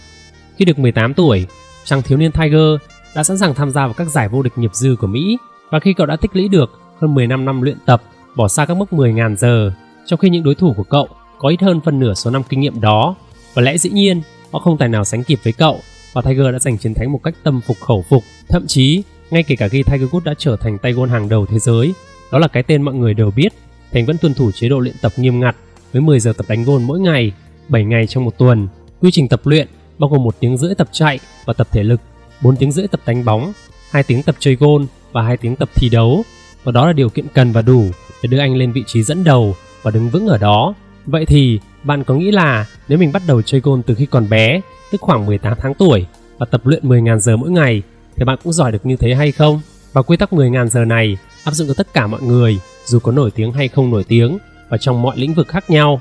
Khi 0.57 0.65
được 0.65 0.79
18 0.79 1.15
tuổi, 1.15 1.47
chàng 1.85 2.03
thiếu 2.03 2.19
niên 2.19 2.33
Tiger 2.33 2.77
đã 3.15 3.25
sẵn 3.25 3.39
sàng 3.39 3.55
tham 3.55 3.71
gia 3.71 3.87
vào 3.87 3.95
các 3.95 4.09
giải 4.09 4.29
vô 4.29 4.43
địch 4.43 4.59
nghiệp 4.59 4.75
dư 4.75 4.97
của 5.01 5.07
Mỹ 5.07 5.39
và 5.71 5.81
khi 5.81 5.93
cậu 5.93 6.07
đã 6.07 6.17
tích 6.17 6.37
lũy 6.37 6.49
được 6.49 6.81
hơn 7.01 7.15
15 7.15 7.45
năm 7.45 7.63
luyện 7.63 7.77
tập, 7.87 8.03
bỏ 8.37 8.49
xa 8.49 8.65
các 8.65 8.77
mức 8.77 8.87
10.000 8.91 9.37
giờ, 9.37 9.73
trong 10.07 10.19
khi 10.19 10.31
những 10.31 10.45
đối 10.45 10.55
thủ 10.55 10.75
của 10.77 10.83
cậu 10.83 11.09
có 11.39 11.49
ít 11.49 11.61
hơn 11.61 11.81
phân 11.81 12.01
nửa 12.01 12.15
số 12.15 12.31
năm 12.31 12.43
kinh 12.49 12.61
nghiệm 12.61 12.81
đó. 12.81 13.15
Và 13.55 13.63
lẽ 13.63 13.79
dĩ 13.79 13.91
nhiên, 13.91 14.23
họ 14.51 14.59
không 14.59 14.79
tài 14.79 14.89
nào 14.89 15.05
sánh 15.05 15.25
kịp 15.25 15.39
với 15.43 15.53
cậu 15.53 15.81
và 16.13 16.23
Tiger 16.23 16.47
đã 16.53 16.59
giành 16.59 16.79
chiến 16.79 16.95
thắng 16.95 17.13
một 17.13 17.21
cách 17.23 17.35
tâm 17.43 17.61
phục 17.67 17.77
khẩu 17.81 18.05
phục. 18.09 18.25
Thậm 18.49 18.67
chí, 18.67 19.03
ngay 19.31 19.43
kể 19.43 19.57
cả 19.57 19.69
khi 19.69 19.83
Tiger 19.83 20.09
Woods 20.09 20.25
đã 20.25 20.35
trở 20.39 20.57
thành 20.57 20.79
tay 20.79 20.93
gôn 20.93 21.09
hàng 21.09 21.29
đầu 21.29 21.47
thế 21.47 21.59
giới, 21.59 21.93
đó 22.33 22.39
là 22.39 22.49
cái 22.49 22.63
tên 22.63 22.83
mọi 22.83 22.95
người 22.95 23.15
đều 23.15 23.31
biết, 23.31 23.53
Thành 23.93 24.07
vẫn 24.07 24.19
tuân 24.19 24.35
thủ 24.35 24.51
chế 24.53 24.69
độ 24.69 24.79
luyện 24.79 24.95
tập 25.01 25.13
nghiêm 25.17 25.41
ngặt 25.41 25.57
với 25.93 26.03
10 26.03 26.21
giờ 26.21 26.33
tập 26.37 26.47
đánh 26.49 26.65
gôn 26.65 26.83
mỗi 26.83 27.01
ngày, 27.01 27.33
7 27.69 27.85
ngày 27.85 28.07
trong 28.07 28.25
một 28.25 28.39
tuần. 28.39 28.69
Quy 29.01 29.11
trình 29.11 29.29
tập 29.29 29.41
luyện 29.45 29.69
bao 29.99 30.11
gồm 30.11 30.25
một 30.25 30.41
tiếng 30.41 30.57
rưỡi 30.57 30.75
tập 30.75 30.89
chạy 30.93 31.19
và 31.45 31.53
tập 31.53 31.69
thể 31.73 31.83
lực, 31.83 32.01
4 32.43 32.57
tiếng 32.57 32.73
rưỡi 32.73 32.89
tập 32.89 33.01
đánh 33.07 33.25
bóng, 33.25 33.53
2 33.91 34.03
tiếng 34.03 34.23
tập 34.23 34.37
chơi 34.39 34.57
gôn 34.57 34.87
và 35.13 35.23
2 35.23 35.37
tiếng 35.37 35.57
tập 35.57 35.69
thi 35.75 35.89
đấu. 35.89 36.25
Và 36.65 36.73
đó 36.73 36.87
là 36.87 36.93
điều 36.93 37.09
kiện 37.09 37.27
cần 37.35 37.53
và 37.53 37.63
đủ 37.63 37.85
để 38.23 38.27
đưa 38.27 38.39
anh 38.39 38.57
lên 38.57 38.73
vị 38.73 38.85
trí 38.87 39.03
dẫn 39.03 39.25
đầu 39.25 39.57
và 39.83 39.91
đứng 39.91 40.09
vững 40.09 40.27
ở 40.27 40.39
đó. 40.39 40.75
Vậy 41.07 41.27
thì 41.27 41.61
bạn 41.83 42.05
có 42.05 42.15
nghĩ 42.15 42.31
là 42.31 42.67
nếu 42.89 42.99
mình 42.99 43.13
bắt 43.13 43.23
đầu 43.27 43.43
chơi 43.43 43.61
gôn 43.61 43.83
từ 43.83 43.95
khi 43.95 44.07
còn 44.07 44.29
bé, 44.29 44.61
tức 44.93 45.01
khoảng 45.01 45.27
18 45.27 45.55
tháng 45.61 45.75
tuổi 45.75 46.07
và 46.39 46.47
tập 46.47 46.67
luyện 46.67 46.89
10.000 46.89 47.19
giờ 47.19 47.37
mỗi 47.37 47.51
ngày 47.51 47.83
thì 48.17 48.25
bạn 48.25 48.39
cũng 48.45 48.53
giỏi 48.53 48.73
được 48.73 48.87
như 48.87 48.97
thế 48.97 49.15
hay 49.15 49.33
không? 49.33 49.61
Và 49.93 50.03
quy 50.03 50.17
tắc 50.17 50.33
10.000 50.33 50.69
giờ 50.69 50.85
này 50.85 51.17
áp 51.45 51.55
dụng 51.55 51.69
cho 51.69 51.75
tất 51.75 51.93
cả 51.93 52.07
mọi 52.07 52.23
người 52.23 52.59
dù 52.85 52.99
có 52.99 53.13
nổi 53.13 53.31
tiếng 53.31 53.53
hay 53.53 53.69
không 53.69 53.91
nổi 53.91 54.05
tiếng 54.05 54.39
và 54.69 54.79
trong 54.79 55.03
mọi 55.03 55.19
lĩnh 55.19 55.35
vực 55.35 55.49
khác 55.49 55.71
nhau. 55.71 56.01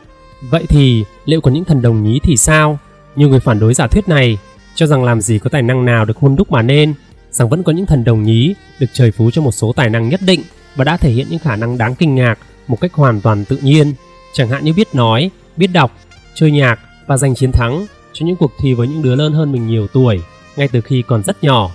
Vậy 0.49 0.65
thì 0.69 1.03
liệu 1.25 1.41
có 1.41 1.51
những 1.51 1.65
thần 1.65 1.81
đồng 1.81 2.03
nhí 2.03 2.19
thì 2.23 2.37
sao? 2.37 2.79
Nhiều 3.15 3.29
người 3.29 3.39
phản 3.39 3.59
đối 3.59 3.73
giả 3.73 3.87
thuyết 3.87 4.07
này 4.07 4.37
cho 4.75 4.87
rằng 4.87 5.03
làm 5.03 5.21
gì 5.21 5.39
có 5.39 5.49
tài 5.49 5.61
năng 5.61 5.85
nào 5.85 6.05
được 6.05 6.17
hôn 6.17 6.35
đúc 6.35 6.51
mà 6.51 6.61
nên, 6.61 6.93
rằng 7.31 7.49
vẫn 7.49 7.63
có 7.63 7.71
những 7.71 7.85
thần 7.85 8.03
đồng 8.03 8.23
nhí 8.23 8.53
được 8.79 8.87
trời 8.93 9.11
phú 9.11 9.31
cho 9.31 9.41
một 9.41 9.51
số 9.51 9.73
tài 9.73 9.89
năng 9.89 10.09
nhất 10.09 10.19
định 10.25 10.41
và 10.75 10.83
đã 10.83 10.97
thể 10.97 11.09
hiện 11.09 11.27
những 11.29 11.39
khả 11.39 11.55
năng 11.55 11.77
đáng 11.77 11.95
kinh 11.95 12.15
ngạc 12.15 12.39
một 12.67 12.81
cách 12.81 12.93
hoàn 12.93 13.21
toàn 13.21 13.45
tự 13.45 13.57
nhiên, 13.61 13.93
chẳng 14.33 14.49
hạn 14.49 14.65
như 14.65 14.73
biết 14.73 14.95
nói, 14.95 15.31
biết 15.57 15.67
đọc, 15.67 15.91
chơi 16.35 16.51
nhạc 16.51 16.79
và 17.07 17.17
giành 17.17 17.35
chiến 17.35 17.51
thắng 17.51 17.85
cho 18.13 18.25
những 18.25 18.35
cuộc 18.35 18.51
thi 18.59 18.73
với 18.73 18.87
những 18.87 19.01
đứa 19.01 19.15
lớn 19.15 19.33
hơn 19.33 19.51
mình 19.51 19.67
nhiều 19.67 19.87
tuổi 19.87 20.21
ngay 20.55 20.67
từ 20.67 20.81
khi 20.81 21.03
còn 21.07 21.23
rất 21.23 21.43
nhỏ. 21.43 21.71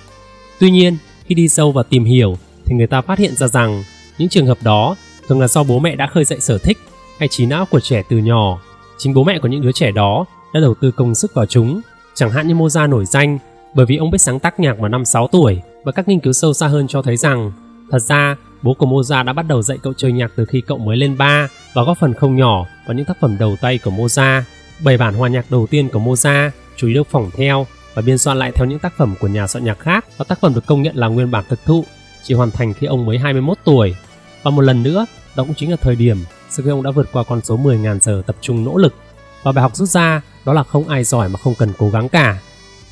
Tuy 0.61 0.71
nhiên, 0.71 0.97
khi 1.27 1.35
đi 1.35 1.49
sâu 1.49 1.73
và 1.73 1.83
tìm 1.83 2.05
hiểu 2.05 2.39
thì 2.65 2.75
người 2.75 2.87
ta 2.87 3.01
phát 3.01 3.19
hiện 3.19 3.37
ra 3.37 3.49
rằng 3.49 3.83
những 4.19 4.29
trường 4.29 4.47
hợp 4.47 4.59
đó 4.63 4.97
thường 5.29 5.41
là 5.41 5.49
do 5.49 5.63
bố 5.63 5.79
mẹ 5.79 5.97
đã 5.97 6.07
khơi 6.07 6.25
dậy 6.25 6.41
sở 6.41 6.59
thích 6.59 6.79
hay 7.19 7.29
trí 7.29 7.47
não 7.47 7.67
của 7.67 7.81
trẻ 7.81 8.03
từ 8.09 8.19
nhỏ. 8.19 8.61
Chính 8.99 9.15
bố 9.15 9.25
mẹ 9.25 9.39
của 9.39 9.49
những 9.49 9.63
đứa 9.63 9.73
trẻ 9.73 9.91
đó 9.91 10.25
đã 10.53 10.61
đầu 10.61 10.75
tư 10.75 10.91
công 10.91 11.15
sức 11.15 11.35
vào 11.35 11.47
chúng. 11.47 11.81
Chẳng 12.15 12.31
hạn 12.31 12.49
như 12.49 12.55
Mozart 12.55 12.89
nổi 12.89 13.05
danh 13.05 13.39
bởi 13.75 13.87
vì 13.87 13.97
ông 13.97 14.11
biết 14.11 14.19
sáng 14.19 14.41
tác 14.41 14.61
nhạc 14.61 14.79
vào 14.79 14.89
năm 14.89 15.05
6 15.05 15.29
tuổi 15.29 15.61
và 15.85 15.93
các 15.93 16.09
nghiên 16.09 16.21
cứu 16.21 16.33
sâu 16.33 16.53
xa 16.53 16.67
hơn 16.67 16.87
cho 16.89 17.03
thấy 17.03 17.17
rằng 17.17 17.53
thật 17.91 17.99
ra 17.99 18.37
bố 18.65 18.75
của 18.75 18.87
Mozart 18.87 19.25
đã 19.25 19.33
bắt 19.33 19.47
đầu 19.49 19.63
dạy 19.63 19.79
cậu 19.83 19.93
chơi 19.93 20.13
nhạc 20.13 20.33
từ 20.37 20.45
khi 20.45 20.61
cậu 20.61 20.79
mới 20.79 20.97
lên 20.97 21.19
3 21.19 21.49
và 21.75 21.83
góp 21.83 21.99
phần 21.99 22.15
không 22.15 22.37
nhỏ 22.37 22.67
vào 22.87 22.95
những 22.95 23.07
tác 23.07 23.21
phẩm 23.21 23.37
đầu 23.39 23.57
tay 23.61 23.79
của 23.79 23.91
Mozart. 23.91 24.43
Bảy 24.81 24.97
bản 24.97 25.15
hòa 25.15 25.29
nhạc 25.29 25.51
đầu 25.51 25.67
tiên 25.67 25.89
của 25.89 26.01
Mozart 26.01 26.51
chủ 26.77 26.89
yếu 26.89 26.95
được 26.95 27.11
phỏng 27.11 27.31
theo 27.37 27.67
và 27.95 28.03
biên 28.03 28.19
soạn 28.19 28.39
lại 28.39 28.53
theo 28.53 28.67
những 28.67 28.79
tác 28.79 28.97
phẩm 28.97 29.15
của 29.21 29.29
nhà 29.29 29.47
soạn 29.47 29.65
nhạc 29.65 29.79
khác 29.79 30.05
và 30.17 30.25
tác 30.29 30.41
phẩm 30.41 30.55
được 30.55 30.67
công 30.67 30.83
nhận 30.83 30.97
là 30.97 31.07
nguyên 31.07 31.31
bản 31.31 31.45
thực 31.49 31.65
thụ 31.65 31.85
chỉ 32.23 32.35
hoàn 32.35 32.51
thành 32.51 32.75
khi 32.75 32.87
ông 32.87 33.07
mới 33.07 33.19
21 33.19 33.59
tuổi. 33.65 33.95
Và 34.43 34.51
một 34.51 34.61
lần 34.61 34.83
nữa, 34.83 35.07
đó 35.37 35.45
cũng 35.45 35.55
chính 35.55 35.71
là 35.71 35.77
thời 35.81 35.97
điểm 35.97 36.19
sau 36.51 36.65
khi 36.65 36.71
ông 36.71 36.83
đã 36.83 36.91
vượt 36.91 37.09
qua 37.13 37.25
con 37.25 37.41
số 37.41 37.59
10.000 37.59 37.99
giờ 37.99 38.23
tập 38.27 38.37
trung 38.41 38.65
nỗ 38.65 38.77
lực. 38.77 38.95
Và 39.43 39.53
bài 39.53 39.63
học 39.63 39.77
rút 39.77 39.89
ra 39.89 40.23
đó 40.45 40.53
là 40.53 40.63
không 40.63 40.89
ai 40.89 41.05
giỏi 41.05 41.29
mà 41.29 41.39
không 41.39 41.55
cần 41.59 41.73
cố 41.79 41.91
gắng 41.91 42.09
cả. 42.09 42.41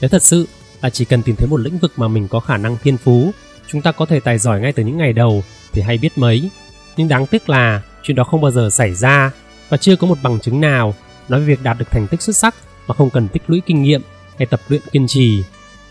Nếu 0.01 0.09
thật 0.09 0.23
sự 0.23 0.47
là 0.83 0.91
chỉ 0.91 1.05
cần 1.05 1.23
tìm 1.23 1.37
thấy 1.37 1.49
một 1.49 1.61
lĩnh 1.61 1.79
vực 1.79 1.93
mà 1.97 2.09
mình 2.09 2.29
có 2.29 2.41
khả 2.41 2.57
năng 2.57 2.77
thiên 2.83 2.97
phú, 2.97 3.33
chúng 3.69 3.83
ta 3.83 3.93
có 3.93 4.07
thể 4.07 4.21
tài 4.21 4.39
giỏi 4.39 4.61
ngay 4.61 4.73
từ 4.73 4.83
những 4.83 4.99
ngày 4.99 5.13
đầu 5.13 5.43
thì 5.73 5.83
hay 5.83 5.99
biết 5.99 6.19
mấy. 6.19 6.51
Nhưng 6.97 7.09
đáng 7.09 7.27
tiếc 7.27 7.49
là 7.49 7.83
chuyện 8.03 8.17
đó 8.17 8.25
không 8.25 8.41
bao 8.41 8.51
giờ 8.51 8.71
xảy 8.71 8.95
ra 8.95 9.31
và 9.69 9.77
chưa 9.77 9.97
có 9.97 10.07
một 10.07 10.19
bằng 10.23 10.41
chứng 10.41 10.61
nào 10.61 10.95
nói 11.29 11.41
về 11.41 11.47
việc 11.47 11.63
đạt 11.63 11.79
được 11.79 11.91
thành 11.91 12.07
tích 12.07 12.23
xuất 12.23 12.37
sắc 12.37 12.55
mà 12.87 12.95
không 12.95 13.11
cần 13.11 13.29
tích 13.29 13.43
lũy 13.47 13.63
kinh 13.67 13.83
nghiệm 13.83 14.03
hay 14.39 14.47
tập 14.47 14.61
luyện 14.69 14.83
kiên 14.93 15.07
trì. 15.07 15.43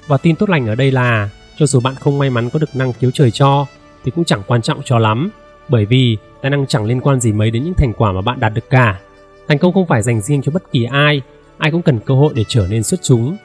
Và 0.07 0.17
tin 0.17 0.35
tốt 0.35 0.50
lành 0.50 0.67
ở 0.67 0.75
đây 0.75 0.91
là 0.91 1.29
cho 1.57 1.65
dù 1.65 1.79
bạn 1.79 1.95
không 1.95 2.19
may 2.19 2.29
mắn 2.29 2.50
có 2.50 2.59
được 2.59 2.75
năng 2.75 2.93
khiếu 2.93 3.11
trời 3.11 3.31
cho 3.31 3.65
thì 4.03 4.11
cũng 4.11 4.25
chẳng 4.25 4.43
quan 4.47 4.61
trọng 4.61 4.81
cho 4.85 5.00
lắm, 5.00 5.29
bởi 5.69 5.85
vì 5.85 6.17
tài 6.41 6.50
năng 6.50 6.67
chẳng 6.67 6.85
liên 6.85 7.01
quan 7.01 7.19
gì 7.19 7.31
mấy 7.31 7.51
đến 7.51 7.63
những 7.63 7.73
thành 7.73 7.93
quả 7.93 8.11
mà 8.11 8.21
bạn 8.21 8.39
đạt 8.39 8.53
được 8.53 8.69
cả 8.69 9.00
thành 9.47 9.57
công 9.57 9.73
không 9.73 9.88
phải 9.88 10.01
dành 10.01 10.21
riêng 10.21 10.41
cho 10.41 10.51
bất 10.51 10.71
kỳ 10.71 10.83
ai 10.83 11.21
ai 11.57 11.71
cũng 11.71 11.81
cần 11.81 12.00
cơ 12.00 12.15
hội 12.15 12.33
để 12.35 12.43
trở 12.47 12.67
nên 12.69 12.83
xuất 12.83 13.00
chúng 13.03 13.38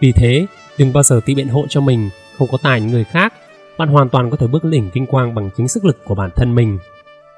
vì 0.00 0.12
thế, 0.12 0.46
đừng 0.78 0.92
bao 0.92 1.02
giờ 1.02 1.20
tự 1.26 1.34
biện 1.34 1.48
hộ 1.48 1.66
cho 1.68 1.80
mình 1.80 2.10
không 2.38 2.48
có 2.52 2.58
tài 2.62 2.80
như 2.80 2.86
người 2.86 3.04
khác 3.04 3.34
bạn 3.78 3.88
hoàn 3.88 4.08
toàn 4.08 4.30
có 4.30 4.36
thể 4.36 4.46
bước 4.46 4.64
lên 4.64 4.72
đỉnh 4.72 4.90
vinh 4.94 5.06
quang 5.06 5.34
bằng 5.34 5.50
chính 5.56 5.68
sức 5.68 5.84
lực 5.84 6.04
của 6.04 6.14
bản 6.14 6.30
thân 6.36 6.54
mình 6.54 6.78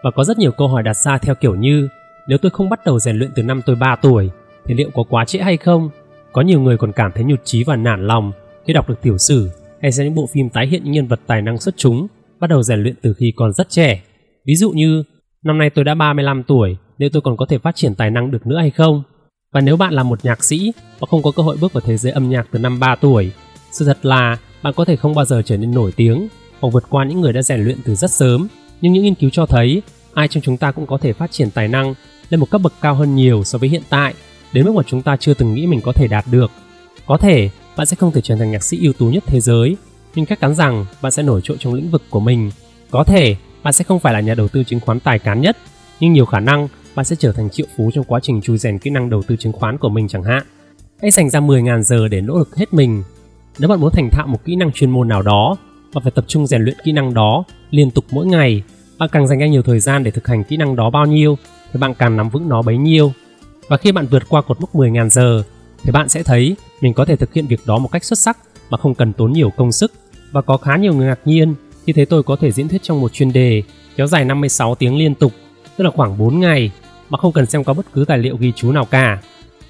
và 0.02 0.10
có 0.10 0.24
rất 0.24 0.38
nhiều 0.38 0.52
câu 0.52 0.68
hỏi 0.68 0.82
đặt 0.82 0.94
ra 0.94 1.18
theo 1.18 1.34
kiểu 1.34 1.54
như 1.54 1.88
nếu 2.28 2.38
tôi 2.38 2.50
không 2.50 2.68
bắt 2.68 2.80
đầu 2.84 2.98
rèn 2.98 3.16
luyện 3.16 3.30
từ 3.34 3.42
năm 3.42 3.60
tôi 3.66 3.76
3 3.76 3.96
tuổi 3.96 4.30
thì 4.64 4.74
liệu 4.74 4.90
có 4.94 5.02
quá 5.02 5.24
trễ 5.24 5.38
hay 5.38 5.56
không 5.56 5.90
có 6.32 6.42
nhiều 6.42 6.60
người 6.60 6.76
còn 6.76 6.92
cảm 6.92 7.12
thấy 7.12 7.24
nhụt 7.24 7.40
chí 7.44 7.64
và 7.64 7.76
nản 7.76 8.06
lòng 8.06 8.32
khi 8.66 8.72
đọc 8.72 8.88
được 8.88 9.02
tiểu 9.02 9.18
sử 9.18 9.50
hay 9.82 9.92
xem 9.92 10.06
những 10.06 10.14
bộ 10.14 10.26
phim 10.26 10.48
tái 10.48 10.66
hiện 10.66 10.84
những 10.84 10.92
nhân 10.92 11.06
vật 11.06 11.20
tài 11.26 11.42
năng 11.42 11.58
xuất 11.58 11.74
chúng 11.76 12.06
bắt 12.40 12.50
đầu 12.50 12.62
rèn 12.62 12.82
luyện 12.82 12.94
từ 13.02 13.14
khi 13.14 13.32
còn 13.36 13.52
rất 13.52 13.68
trẻ. 13.70 14.02
Ví 14.46 14.54
dụ 14.54 14.70
như, 14.70 15.02
năm 15.42 15.58
nay 15.58 15.70
tôi 15.70 15.84
đã 15.84 15.94
35 15.94 16.42
tuổi, 16.42 16.76
liệu 16.98 17.10
tôi 17.12 17.22
còn 17.22 17.36
có 17.36 17.46
thể 17.48 17.58
phát 17.58 17.76
triển 17.76 17.94
tài 17.94 18.10
năng 18.10 18.30
được 18.30 18.46
nữa 18.46 18.58
hay 18.58 18.70
không? 18.70 19.02
Và 19.52 19.60
nếu 19.60 19.76
bạn 19.76 19.94
là 19.94 20.02
một 20.02 20.24
nhạc 20.24 20.44
sĩ 20.44 20.72
và 20.98 21.06
không 21.10 21.22
có 21.22 21.30
cơ 21.36 21.42
hội 21.42 21.56
bước 21.60 21.72
vào 21.72 21.80
thế 21.80 21.96
giới 21.96 22.12
âm 22.12 22.28
nhạc 22.28 22.46
từ 22.50 22.58
năm 22.58 22.80
3 22.80 22.94
tuổi, 22.94 23.32
sự 23.70 23.84
thật 23.84 23.98
là 24.02 24.36
bạn 24.66 24.72
có 24.74 24.84
thể 24.84 24.96
không 24.96 25.14
bao 25.14 25.24
giờ 25.24 25.42
trở 25.44 25.56
nên 25.56 25.74
nổi 25.74 25.92
tiếng 25.96 26.28
hoặc 26.60 26.70
vượt 26.72 26.84
qua 26.90 27.04
những 27.04 27.20
người 27.20 27.32
đã 27.32 27.42
rèn 27.42 27.64
luyện 27.64 27.78
từ 27.84 27.94
rất 27.94 28.10
sớm. 28.10 28.48
Nhưng 28.80 28.92
những 28.92 29.02
nghiên 29.02 29.14
cứu 29.14 29.30
cho 29.30 29.46
thấy, 29.46 29.82
ai 30.14 30.28
trong 30.28 30.42
chúng 30.42 30.56
ta 30.56 30.72
cũng 30.72 30.86
có 30.86 30.98
thể 30.98 31.12
phát 31.12 31.32
triển 31.32 31.50
tài 31.50 31.68
năng 31.68 31.94
lên 32.30 32.40
một 32.40 32.50
cấp 32.50 32.60
bậc 32.62 32.72
cao 32.80 32.94
hơn 32.94 33.14
nhiều 33.14 33.44
so 33.44 33.58
với 33.58 33.68
hiện 33.68 33.82
tại, 33.88 34.14
đến 34.52 34.64
mức 34.64 34.74
mà 34.74 34.82
chúng 34.86 35.02
ta 35.02 35.16
chưa 35.16 35.34
từng 35.34 35.54
nghĩ 35.54 35.66
mình 35.66 35.80
có 35.80 35.92
thể 35.92 36.08
đạt 36.08 36.24
được. 36.30 36.50
Có 37.06 37.16
thể 37.16 37.50
bạn 37.76 37.86
sẽ 37.86 37.96
không 37.96 38.12
thể 38.12 38.20
trở 38.20 38.36
thành 38.36 38.50
nhạc 38.50 38.64
sĩ 38.64 38.78
ưu 38.82 38.92
tú 38.92 39.06
nhất 39.06 39.24
thế 39.26 39.40
giới, 39.40 39.76
nhưng 40.14 40.26
chắc 40.26 40.40
chắn 40.40 40.54
rằng 40.54 40.86
bạn 41.02 41.12
sẽ 41.12 41.22
nổi 41.22 41.40
trội 41.44 41.56
trong 41.60 41.74
lĩnh 41.74 41.90
vực 41.90 42.02
của 42.10 42.20
mình. 42.20 42.50
Có 42.90 43.04
thể 43.04 43.36
bạn 43.62 43.72
sẽ 43.72 43.84
không 43.84 44.00
phải 44.00 44.12
là 44.12 44.20
nhà 44.20 44.34
đầu 44.34 44.48
tư 44.48 44.64
chứng 44.64 44.80
khoán 44.80 45.00
tài 45.00 45.18
cán 45.18 45.40
nhất, 45.40 45.56
nhưng 46.00 46.12
nhiều 46.12 46.26
khả 46.26 46.40
năng 46.40 46.68
bạn 46.94 47.04
sẽ 47.04 47.16
trở 47.18 47.32
thành 47.32 47.50
triệu 47.50 47.66
phú 47.76 47.90
trong 47.94 48.04
quá 48.04 48.20
trình 48.22 48.40
chui 48.40 48.58
rèn 48.58 48.78
kỹ 48.78 48.90
năng 48.90 49.10
đầu 49.10 49.22
tư 49.22 49.36
chứng 49.36 49.52
khoán 49.52 49.78
của 49.78 49.88
mình 49.88 50.08
chẳng 50.08 50.22
hạn. 50.22 50.42
Hãy 51.02 51.10
dành 51.10 51.30
ra 51.30 51.40
10.000 51.40 51.82
giờ 51.82 52.08
để 52.08 52.20
nỗ 52.20 52.38
lực 52.38 52.56
hết 52.56 52.74
mình. 52.74 53.02
Nếu 53.58 53.68
bạn 53.68 53.80
muốn 53.80 53.90
thành 53.92 54.10
thạo 54.10 54.26
một 54.26 54.44
kỹ 54.44 54.56
năng 54.56 54.72
chuyên 54.72 54.90
môn 54.90 55.08
nào 55.08 55.22
đó, 55.22 55.56
bạn 55.94 56.02
phải 56.02 56.12
tập 56.12 56.24
trung 56.28 56.46
rèn 56.46 56.62
luyện 56.62 56.76
kỹ 56.84 56.92
năng 56.92 57.14
đó 57.14 57.44
liên 57.70 57.90
tục 57.90 58.04
mỗi 58.10 58.26
ngày. 58.26 58.62
Bạn 58.98 59.08
càng 59.12 59.26
dành 59.26 59.38
ra 59.38 59.46
nhiều 59.46 59.62
thời 59.62 59.80
gian 59.80 60.04
để 60.04 60.10
thực 60.10 60.26
hành 60.26 60.44
kỹ 60.44 60.56
năng 60.56 60.76
đó 60.76 60.90
bao 60.90 61.06
nhiêu, 61.06 61.38
thì 61.72 61.80
bạn 61.80 61.94
càng 61.94 62.16
nắm 62.16 62.28
vững 62.28 62.48
nó 62.48 62.62
bấy 62.62 62.76
nhiêu. 62.76 63.12
Và 63.68 63.76
khi 63.76 63.92
bạn 63.92 64.06
vượt 64.06 64.22
qua 64.28 64.42
cột 64.42 64.60
mốc 64.60 64.74
10.000 64.74 65.08
giờ, 65.08 65.42
thì 65.82 65.92
bạn 65.92 66.08
sẽ 66.08 66.22
thấy 66.22 66.56
mình 66.80 66.94
có 66.94 67.04
thể 67.04 67.16
thực 67.16 67.34
hiện 67.34 67.46
việc 67.46 67.60
đó 67.66 67.78
một 67.78 67.88
cách 67.92 68.04
xuất 68.04 68.18
sắc 68.18 68.38
mà 68.70 68.78
không 68.78 68.94
cần 68.94 69.12
tốn 69.12 69.32
nhiều 69.32 69.50
công 69.56 69.72
sức 69.72 69.92
và 70.32 70.42
có 70.42 70.56
khá 70.56 70.76
nhiều 70.76 70.94
người 70.94 71.06
ngạc 71.06 71.20
nhiên 71.24 71.54
khi 71.86 71.92
thấy 71.92 72.06
tôi 72.06 72.22
có 72.22 72.36
thể 72.36 72.52
diễn 72.52 72.68
thuyết 72.68 72.82
trong 72.82 73.00
một 73.00 73.12
chuyên 73.12 73.32
đề 73.32 73.62
kéo 73.96 74.06
dài 74.06 74.24
56 74.24 74.74
tiếng 74.74 74.98
liên 74.98 75.14
tục, 75.14 75.32
tức 75.76 75.84
là 75.84 75.90
khoảng 75.90 76.18
4 76.18 76.40
ngày 76.40 76.70
mà 77.10 77.18
không 77.18 77.32
cần 77.32 77.46
xem 77.46 77.64
có 77.64 77.74
bất 77.74 77.86
cứ 77.92 78.04
tài 78.04 78.18
liệu 78.18 78.36
ghi 78.36 78.52
chú 78.56 78.72
nào 78.72 78.84
cả. 78.84 79.22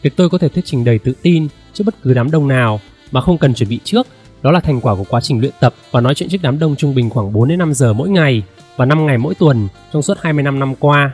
Việc 0.03 0.17
tôi 0.17 0.29
có 0.29 0.39
thể 0.39 0.49
thuyết 0.49 0.65
trình 0.65 0.85
đầy 0.85 0.99
tự 0.99 1.13
tin 1.23 1.49
trước 1.73 1.85
bất 1.85 2.03
cứ 2.03 2.15
đám 2.15 2.31
đông 2.31 2.49
nào 2.49 2.81
mà 3.13 3.21
không 3.21 3.39
cần 3.39 3.55
chuẩn 3.55 3.69
bị 3.69 3.81
trước, 3.85 4.07
đó 4.43 4.51
là 4.51 4.61
thành 4.61 4.81
quả 4.81 4.95
của 4.95 5.05
quá 5.09 5.21
trình 5.21 5.41
luyện 5.41 5.53
tập 5.61 5.75
và 5.91 6.01
nói 6.01 6.15
chuyện 6.15 6.29
trước 6.29 6.43
đám 6.43 6.59
đông 6.59 6.77
trung 6.77 6.95
bình 6.95 7.11
khoảng 7.11 7.33
4 7.33 7.49
đến 7.49 7.59
5 7.59 7.75
giờ 7.75 7.93
mỗi 7.93 8.09
ngày 8.09 8.43
và 8.77 8.85
5 8.85 9.07
ngày 9.07 9.19
mỗi 9.19 9.35
tuần 9.35 9.69
trong 9.93 10.03
suốt 10.03 10.19
25 10.21 10.59
năm 10.59 10.75
qua. 10.75 11.13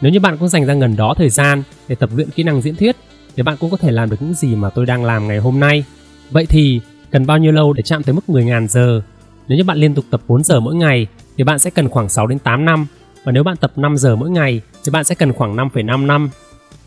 Nếu 0.00 0.12
như 0.12 0.20
bạn 0.20 0.36
cũng 0.36 0.48
dành 0.48 0.66
ra 0.66 0.74
gần 0.74 0.96
đó 0.96 1.14
thời 1.18 1.30
gian 1.30 1.62
để 1.88 1.94
tập 1.94 2.10
luyện 2.16 2.30
kỹ 2.30 2.42
năng 2.42 2.62
diễn 2.62 2.76
thuyết 2.76 2.96
thì 3.36 3.42
bạn 3.42 3.56
cũng 3.60 3.70
có 3.70 3.76
thể 3.76 3.90
làm 3.90 4.10
được 4.10 4.16
những 4.20 4.34
gì 4.34 4.54
mà 4.54 4.70
tôi 4.70 4.86
đang 4.86 5.04
làm 5.04 5.28
ngày 5.28 5.38
hôm 5.38 5.60
nay. 5.60 5.84
Vậy 6.30 6.46
thì 6.46 6.80
cần 7.10 7.26
bao 7.26 7.38
nhiêu 7.38 7.52
lâu 7.52 7.72
để 7.72 7.82
chạm 7.82 8.02
tới 8.02 8.14
mức 8.14 8.22
10.000 8.28 8.66
giờ? 8.66 9.00
Nếu 9.48 9.58
như 9.58 9.64
bạn 9.64 9.78
liên 9.78 9.94
tục 9.94 10.04
tập 10.10 10.20
4 10.28 10.44
giờ 10.44 10.60
mỗi 10.60 10.74
ngày 10.74 11.06
thì 11.36 11.44
bạn 11.44 11.58
sẽ 11.58 11.70
cần 11.70 11.88
khoảng 11.88 12.08
6 12.08 12.26
đến 12.26 12.38
8 12.38 12.64
năm 12.64 12.86
và 13.24 13.32
nếu 13.32 13.42
bạn 13.42 13.56
tập 13.56 13.72
5 13.76 13.96
giờ 13.96 14.16
mỗi 14.16 14.30
ngày 14.30 14.60
thì 14.84 14.90
bạn 14.90 15.04
sẽ 15.04 15.14
cần 15.14 15.32
khoảng 15.32 15.56
5,5 15.56 16.06
năm. 16.06 16.30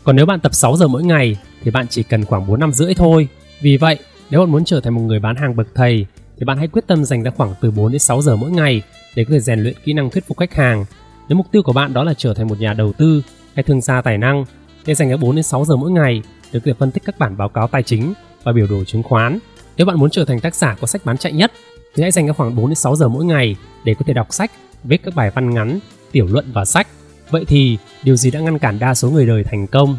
Còn 0.04 0.16
nếu 0.16 0.26
bạn 0.26 0.40
tập 0.40 0.54
6 0.54 0.76
giờ 0.76 0.88
mỗi 0.88 1.04
ngày 1.04 1.36
thì 1.64 1.70
bạn 1.70 1.86
chỉ 1.88 2.02
cần 2.02 2.24
khoảng 2.24 2.46
4 2.46 2.60
năm 2.60 2.72
rưỡi 2.72 2.94
thôi. 2.94 3.28
Vì 3.60 3.76
vậy, 3.76 3.98
nếu 4.30 4.40
bạn 4.40 4.50
muốn 4.50 4.64
trở 4.64 4.80
thành 4.80 4.94
một 4.94 5.00
người 5.00 5.18
bán 5.18 5.36
hàng 5.36 5.56
bậc 5.56 5.66
thầy 5.74 6.06
thì 6.38 6.44
bạn 6.44 6.58
hãy 6.58 6.68
quyết 6.68 6.86
tâm 6.86 7.04
dành 7.04 7.22
ra 7.22 7.30
khoảng 7.30 7.54
từ 7.60 7.70
4 7.70 7.92
đến 7.92 7.98
6 7.98 8.22
giờ 8.22 8.36
mỗi 8.36 8.50
ngày 8.50 8.82
để 9.16 9.24
có 9.24 9.30
thể 9.32 9.40
rèn 9.40 9.60
luyện 9.60 9.74
kỹ 9.84 9.92
năng 9.92 10.10
thuyết 10.10 10.26
phục 10.26 10.38
khách 10.38 10.54
hàng. 10.54 10.84
Nếu 11.28 11.36
mục 11.36 11.46
tiêu 11.52 11.62
của 11.62 11.72
bạn 11.72 11.92
đó 11.92 12.04
là 12.04 12.14
trở 12.14 12.34
thành 12.34 12.48
một 12.48 12.60
nhà 12.60 12.72
đầu 12.72 12.92
tư 12.92 13.22
hay 13.54 13.62
thương 13.62 13.80
gia 13.80 14.00
tài 14.00 14.18
năng, 14.18 14.44
thì 14.84 14.94
dành 14.94 15.10
ra 15.10 15.16
4 15.16 15.34
đến 15.36 15.42
6 15.42 15.64
giờ 15.64 15.76
mỗi 15.76 15.90
ngày 15.90 16.22
để 16.52 16.60
có 16.60 16.64
thể 16.64 16.72
phân 16.78 16.90
tích 16.90 17.02
các 17.06 17.18
bản 17.18 17.36
báo 17.36 17.48
cáo 17.48 17.68
tài 17.68 17.82
chính 17.82 18.12
và 18.42 18.52
biểu 18.52 18.66
đồ 18.70 18.84
chứng 18.84 19.02
khoán. 19.02 19.38
Nếu 19.76 19.86
bạn 19.86 19.98
muốn 19.98 20.10
trở 20.10 20.24
thành 20.24 20.40
tác 20.40 20.54
giả 20.54 20.76
có 20.80 20.86
sách 20.86 21.04
bán 21.04 21.18
chạy 21.18 21.32
nhất 21.32 21.52
thì 21.94 22.02
hãy 22.02 22.10
dành 22.10 22.26
ra 22.26 22.32
khoảng 22.32 22.56
4 22.56 22.66
đến 22.66 22.74
6 22.74 22.96
giờ 22.96 23.08
mỗi 23.08 23.24
ngày 23.24 23.56
để 23.84 23.94
có 23.94 24.04
thể 24.06 24.14
đọc 24.14 24.26
sách, 24.30 24.50
viết 24.84 25.02
các 25.02 25.14
bài 25.14 25.30
văn 25.34 25.50
ngắn, 25.50 25.78
tiểu 26.12 26.26
luận 26.26 26.44
và 26.52 26.64
sách. 26.64 26.86
Vậy 27.30 27.44
thì 27.48 27.78
điều 28.02 28.16
gì 28.16 28.30
đã 28.30 28.40
ngăn 28.40 28.58
cản 28.58 28.78
đa 28.78 28.94
số 28.94 29.10
người 29.10 29.26
đời 29.26 29.44
thành 29.44 29.66
công? 29.66 29.98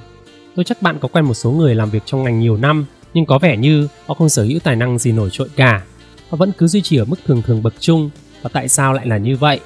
Tôi 0.55 0.65
chắc 0.65 0.81
bạn 0.81 0.99
có 0.99 1.07
quen 1.07 1.25
một 1.25 1.33
số 1.33 1.51
người 1.51 1.75
làm 1.75 1.89
việc 1.89 2.03
trong 2.05 2.23
ngành 2.23 2.39
nhiều 2.39 2.57
năm 2.57 2.85
nhưng 3.13 3.25
có 3.25 3.39
vẻ 3.39 3.57
như 3.57 3.87
họ 4.05 4.13
không 4.13 4.29
sở 4.29 4.43
hữu 4.43 4.59
tài 4.59 4.75
năng 4.75 4.99
gì 4.99 5.11
nổi 5.11 5.29
trội 5.31 5.47
cả. 5.55 5.83
Họ 6.29 6.37
vẫn 6.37 6.51
cứ 6.57 6.67
duy 6.67 6.81
trì 6.81 6.97
ở 6.97 7.05
mức 7.05 7.19
thường 7.25 7.41
thường 7.41 7.63
bậc 7.63 7.73
trung 7.79 8.09
và 8.41 8.49
tại 8.53 8.69
sao 8.69 8.93
lại 8.93 9.07
là 9.07 9.17
như 9.17 9.37
vậy? 9.37 9.59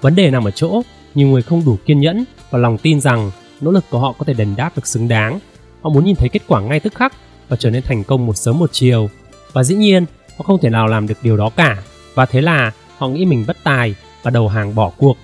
Vấn 0.00 0.14
đề 0.14 0.30
nằm 0.30 0.44
ở 0.44 0.50
chỗ 0.50 0.82
nhiều 1.14 1.28
người 1.28 1.42
không 1.42 1.64
đủ 1.64 1.78
kiên 1.86 2.00
nhẫn 2.00 2.24
và 2.50 2.58
lòng 2.58 2.78
tin 2.78 3.00
rằng 3.00 3.30
nỗ 3.60 3.70
lực 3.70 3.84
của 3.90 3.98
họ 3.98 4.14
có 4.18 4.24
thể 4.24 4.34
đền 4.34 4.54
đáp 4.56 4.76
được 4.76 4.86
xứng 4.86 5.08
đáng. 5.08 5.38
Họ 5.82 5.90
muốn 5.90 6.04
nhìn 6.04 6.16
thấy 6.16 6.28
kết 6.28 6.42
quả 6.46 6.60
ngay 6.60 6.80
tức 6.80 6.94
khắc 6.94 7.12
và 7.48 7.56
trở 7.56 7.70
nên 7.70 7.82
thành 7.82 8.04
công 8.04 8.26
một 8.26 8.36
sớm 8.36 8.58
một 8.58 8.70
chiều. 8.72 9.10
Và 9.52 9.64
dĩ 9.64 9.74
nhiên, 9.74 10.04
họ 10.38 10.44
không 10.44 10.60
thể 10.60 10.70
nào 10.70 10.86
làm 10.86 11.06
được 11.06 11.18
điều 11.22 11.36
đó 11.36 11.50
cả. 11.56 11.82
Và 12.14 12.26
thế 12.26 12.40
là 12.40 12.72
họ 12.98 13.08
nghĩ 13.08 13.24
mình 13.24 13.44
bất 13.46 13.56
tài 13.64 13.94
và 14.22 14.30
đầu 14.30 14.48
hàng 14.48 14.74
bỏ 14.74 14.90
cuộc. 14.96 15.16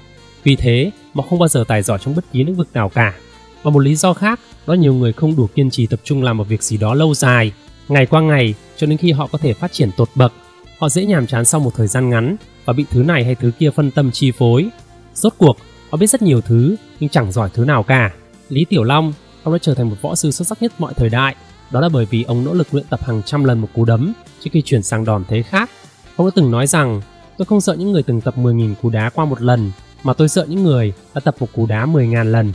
Vì 0.45 0.57
thế 0.57 0.90
họ 1.14 1.25
không 1.31 1.38
bao 1.38 1.49
giờ 1.49 1.64
tài 1.69 1.83
giỏi 1.83 1.99
trong 2.04 2.14
bất 2.14 2.25
kỳ 2.33 2.45
lĩnh 2.45 2.54
vực 2.54 2.69
nào 2.75 2.88
cả. 2.88 3.14
Và 3.62 3.71
một 3.71 3.81
lý 3.81 3.95
do 3.95 4.12
khác 4.12 4.40
đó 4.66 4.75
nhiều 4.75 4.95
người 4.95 5.12
không 5.12 5.37
đủ 5.37 5.47
kiên 5.54 5.71
trì 5.71 5.87
tập 5.87 6.00
trung 6.04 6.23
làm 6.23 6.37
một 6.37 6.49
việc 6.49 6.62
gì 6.62 6.76
đó 6.76 6.95
lâu 6.95 7.14
dài, 7.14 7.52
ngày 7.88 8.07
qua 8.07 8.21
ngày 8.21 8.55
cho 8.76 8.87
đến 8.87 8.99
khi 8.99 9.12
họ 9.12 9.29
có 9.33 9.38
thể 9.38 9.55
phát 9.55 9.73
triển 9.73 9.91
tột 9.97 10.09
bậc. 10.14 10.33
Họ 10.79 10.88
dễ 10.88 11.05
nhàm 11.05 11.26
chán 11.26 11.45
sau 11.45 11.61
một 11.61 11.71
thời 11.76 11.87
gian 11.87 12.11
ngắn 12.11 12.37
và 12.64 12.73
bị 12.73 12.85
thứ 12.91 13.03
này 13.03 13.25
hay 13.25 13.35
thứ 13.35 13.50
kia 13.59 13.71
phân 13.71 13.91
tâm 13.91 14.11
chi 14.11 14.31
phối. 14.38 14.69
Rốt 15.14 15.33
cuộc, 15.38 15.57
họ 15.91 15.97
biết 15.97 16.07
rất 16.07 16.23
nhiều 16.23 16.41
thứ 16.41 16.76
nhưng 17.00 17.11
chẳng 17.11 17.33
giỏi 17.33 17.50
thứ 17.55 17.64
nào 17.64 17.83
cả. 17.83 18.11
Lý 18.49 18.64
Tiểu 18.64 18.85
Long, 18.85 19.12
ông 19.43 19.55
đã 19.55 19.59
trở 19.62 19.75
thành 19.75 19.91
một 19.91 19.97
võ 20.03 20.14
sư 20.14 20.31
xuất 20.31 20.49
sắc 20.49 20.62
nhất 20.62 20.73
mọi 20.79 20.95
thời 20.95 21.09
đại. 21.09 21.35
Đó 21.71 21.81
là 21.81 21.88
bởi 21.88 22.07
vì 22.11 22.23
ông 22.23 22.45
nỗ 22.45 22.55
lực 22.55 22.75
luyện 22.75 22.87
tập 22.91 23.00
hàng 23.05 23.23
trăm 23.23 23.45
lần 23.45 23.61
một 23.61 23.69
cú 23.75 23.85
đấm 23.85 24.12
trước 24.41 24.50
khi 24.53 24.62
chuyển 24.62 24.83
sang 24.83 25.05
đòn 25.05 25.25
thế 25.29 25.43
khác. 25.43 25.71
Ông 26.17 26.26
đã 26.26 26.31
từng 26.35 26.50
nói 26.50 26.67
rằng, 26.67 27.00
tôi 27.38 27.47
không 27.47 27.61
sợ 27.61 27.75
những 27.75 27.93
người 27.93 28.03
từng 28.03 28.21
tập 28.21 28.35
10.000 28.37 28.75
cú 28.83 28.91
đá 28.91 29.11
qua 29.11 29.25
một 29.25 29.43
lần, 29.43 29.73
mà 30.03 30.12
tôi 30.12 30.29
sợ 30.29 30.47
những 30.49 30.62
người 30.62 30.93
đã 31.14 31.21
tập 31.21 31.35
một 31.41 31.49
cú 31.53 31.67
đá 31.67 31.87
10.000 31.87 32.25
lần. 32.25 32.53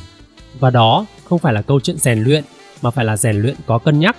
Và 0.60 0.70
đó 0.70 1.06
không 1.24 1.40
phải 1.40 1.54
là 1.54 1.62
câu 1.62 1.80
chuyện 1.80 1.98
rèn 1.98 2.24
luyện, 2.24 2.44
mà 2.82 2.92
phải 2.92 3.06
là 3.06 3.18
rèn 3.18 3.42
luyện 3.42 3.56
có 3.66 3.78
cân 3.78 4.00
nhắc. 4.00 4.18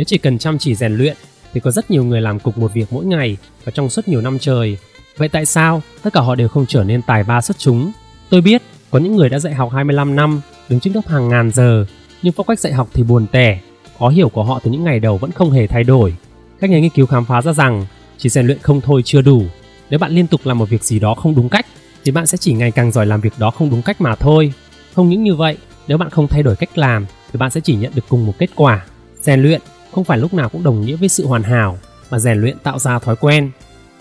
Nếu 0.00 0.04
chỉ 0.04 0.18
cần 0.18 0.38
chăm 0.38 0.58
chỉ 0.58 0.74
rèn 0.74 0.94
luyện, 0.94 1.16
thì 1.52 1.60
có 1.60 1.70
rất 1.70 1.90
nhiều 1.90 2.04
người 2.04 2.20
làm 2.20 2.38
cục 2.38 2.58
một 2.58 2.72
việc 2.74 2.92
mỗi 2.92 3.04
ngày 3.04 3.36
và 3.64 3.72
trong 3.74 3.90
suốt 3.90 4.08
nhiều 4.08 4.20
năm 4.20 4.38
trời. 4.38 4.78
Vậy 5.16 5.28
tại 5.28 5.46
sao 5.46 5.82
tất 6.02 6.12
cả 6.12 6.20
họ 6.20 6.34
đều 6.34 6.48
không 6.48 6.66
trở 6.66 6.84
nên 6.84 7.02
tài 7.02 7.24
ba 7.24 7.40
xuất 7.40 7.58
chúng? 7.58 7.92
Tôi 8.30 8.40
biết 8.40 8.62
có 8.90 8.98
những 8.98 9.16
người 9.16 9.28
đã 9.28 9.38
dạy 9.38 9.54
học 9.54 9.70
25 9.72 10.16
năm, 10.16 10.40
đứng 10.68 10.80
trước 10.80 10.90
lớp 10.94 11.00
hàng 11.06 11.28
ngàn 11.28 11.50
giờ, 11.50 11.86
nhưng 12.22 12.32
phong 12.32 12.46
cách 12.46 12.60
dạy 12.60 12.72
học 12.72 12.88
thì 12.94 13.02
buồn 13.02 13.26
tẻ, 13.32 13.60
khó 13.98 14.08
hiểu 14.08 14.28
của 14.28 14.44
họ 14.44 14.60
từ 14.64 14.70
những 14.70 14.84
ngày 14.84 15.00
đầu 15.00 15.18
vẫn 15.18 15.32
không 15.32 15.50
hề 15.50 15.66
thay 15.66 15.84
đổi. 15.84 16.14
Các 16.60 16.70
nhà 16.70 16.78
nghiên 16.78 16.90
cứu 16.90 17.06
khám 17.06 17.24
phá 17.24 17.42
ra 17.42 17.52
rằng 17.52 17.86
chỉ 18.18 18.28
rèn 18.28 18.46
luyện 18.46 18.58
không 18.58 18.80
thôi 18.80 19.02
chưa 19.04 19.22
đủ. 19.22 19.42
Nếu 19.90 19.98
bạn 19.98 20.12
liên 20.12 20.26
tục 20.26 20.40
làm 20.44 20.58
một 20.58 20.68
việc 20.68 20.84
gì 20.84 20.98
đó 20.98 21.14
không 21.14 21.34
đúng 21.34 21.48
cách, 21.48 21.66
thì 22.04 22.12
bạn 22.12 22.26
sẽ 22.26 22.38
chỉ 22.38 22.52
ngày 22.52 22.70
càng 22.70 22.92
giỏi 22.92 23.06
làm 23.06 23.20
việc 23.20 23.32
đó 23.38 23.50
không 23.50 23.70
đúng 23.70 23.82
cách 23.82 24.00
mà 24.00 24.14
thôi. 24.14 24.52
Không 24.94 25.08
những 25.08 25.22
như 25.22 25.34
vậy, 25.34 25.56
nếu 25.88 25.98
bạn 25.98 26.10
không 26.10 26.28
thay 26.28 26.42
đổi 26.42 26.56
cách 26.56 26.78
làm, 26.78 27.06
thì 27.32 27.38
bạn 27.38 27.50
sẽ 27.50 27.60
chỉ 27.60 27.74
nhận 27.74 27.92
được 27.94 28.04
cùng 28.08 28.26
một 28.26 28.34
kết 28.38 28.50
quả. 28.54 28.84
Rèn 29.20 29.42
luyện 29.42 29.60
không 29.92 30.04
phải 30.04 30.18
lúc 30.18 30.34
nào 30.34 30.48
cũng 30.48 30.62
đồng 30.62 30.80
nghĩa 30.80 30.96
với 30.96 31.08
sự 31.08 31.26
hoàn 31.26 31.42
hảo, 31.42 31.78
mà 32.10 32.18
rèn 32.18 32.40
luyện 32.40 32.58
tạo 32.58 32.78
ra 32.78 32.98
thói 32.98 33.16
quen. 33.16 33.50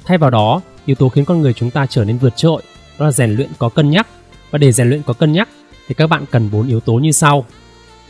Thay 0.05 0.17
vào 0.17 0.29
đó, 0.29 0.61
yếu 0.85 0.95
tố 0.95 1.09
khiến 1.09 1.25
con 1.25 1.41
người 1.41 1.53
chúng 1.53 1.71
ta 1.71 1.85
trở 1.85 2.05
nên 2.05 2.17
vượt 2.17 2.33
trội 2.35 2.61
đó 2.99 3.05
là 3.05 3.11
rèn 3.11 3.35
luyện 3.35 3.49
có 3.59 3.69
cân 3.69 3.89
nhắc 3.89 4.07
và 4.51 4.57
để 4.57 4.71
rèn 4.71 4.89
luyện 4.89 5.01
có 5.03 5.13
cân 5.13 5.31
nhắc 5.31 5.49
thì 5.87 5.95
các 5.95 6.07
bạn 6.07 6.25
cần 6.31 6.49
bốn 6.51 6.67
yếu 6.67 6.79
tố 6.79 6.93
như 6.93 7.11
sau. 7.11 7.45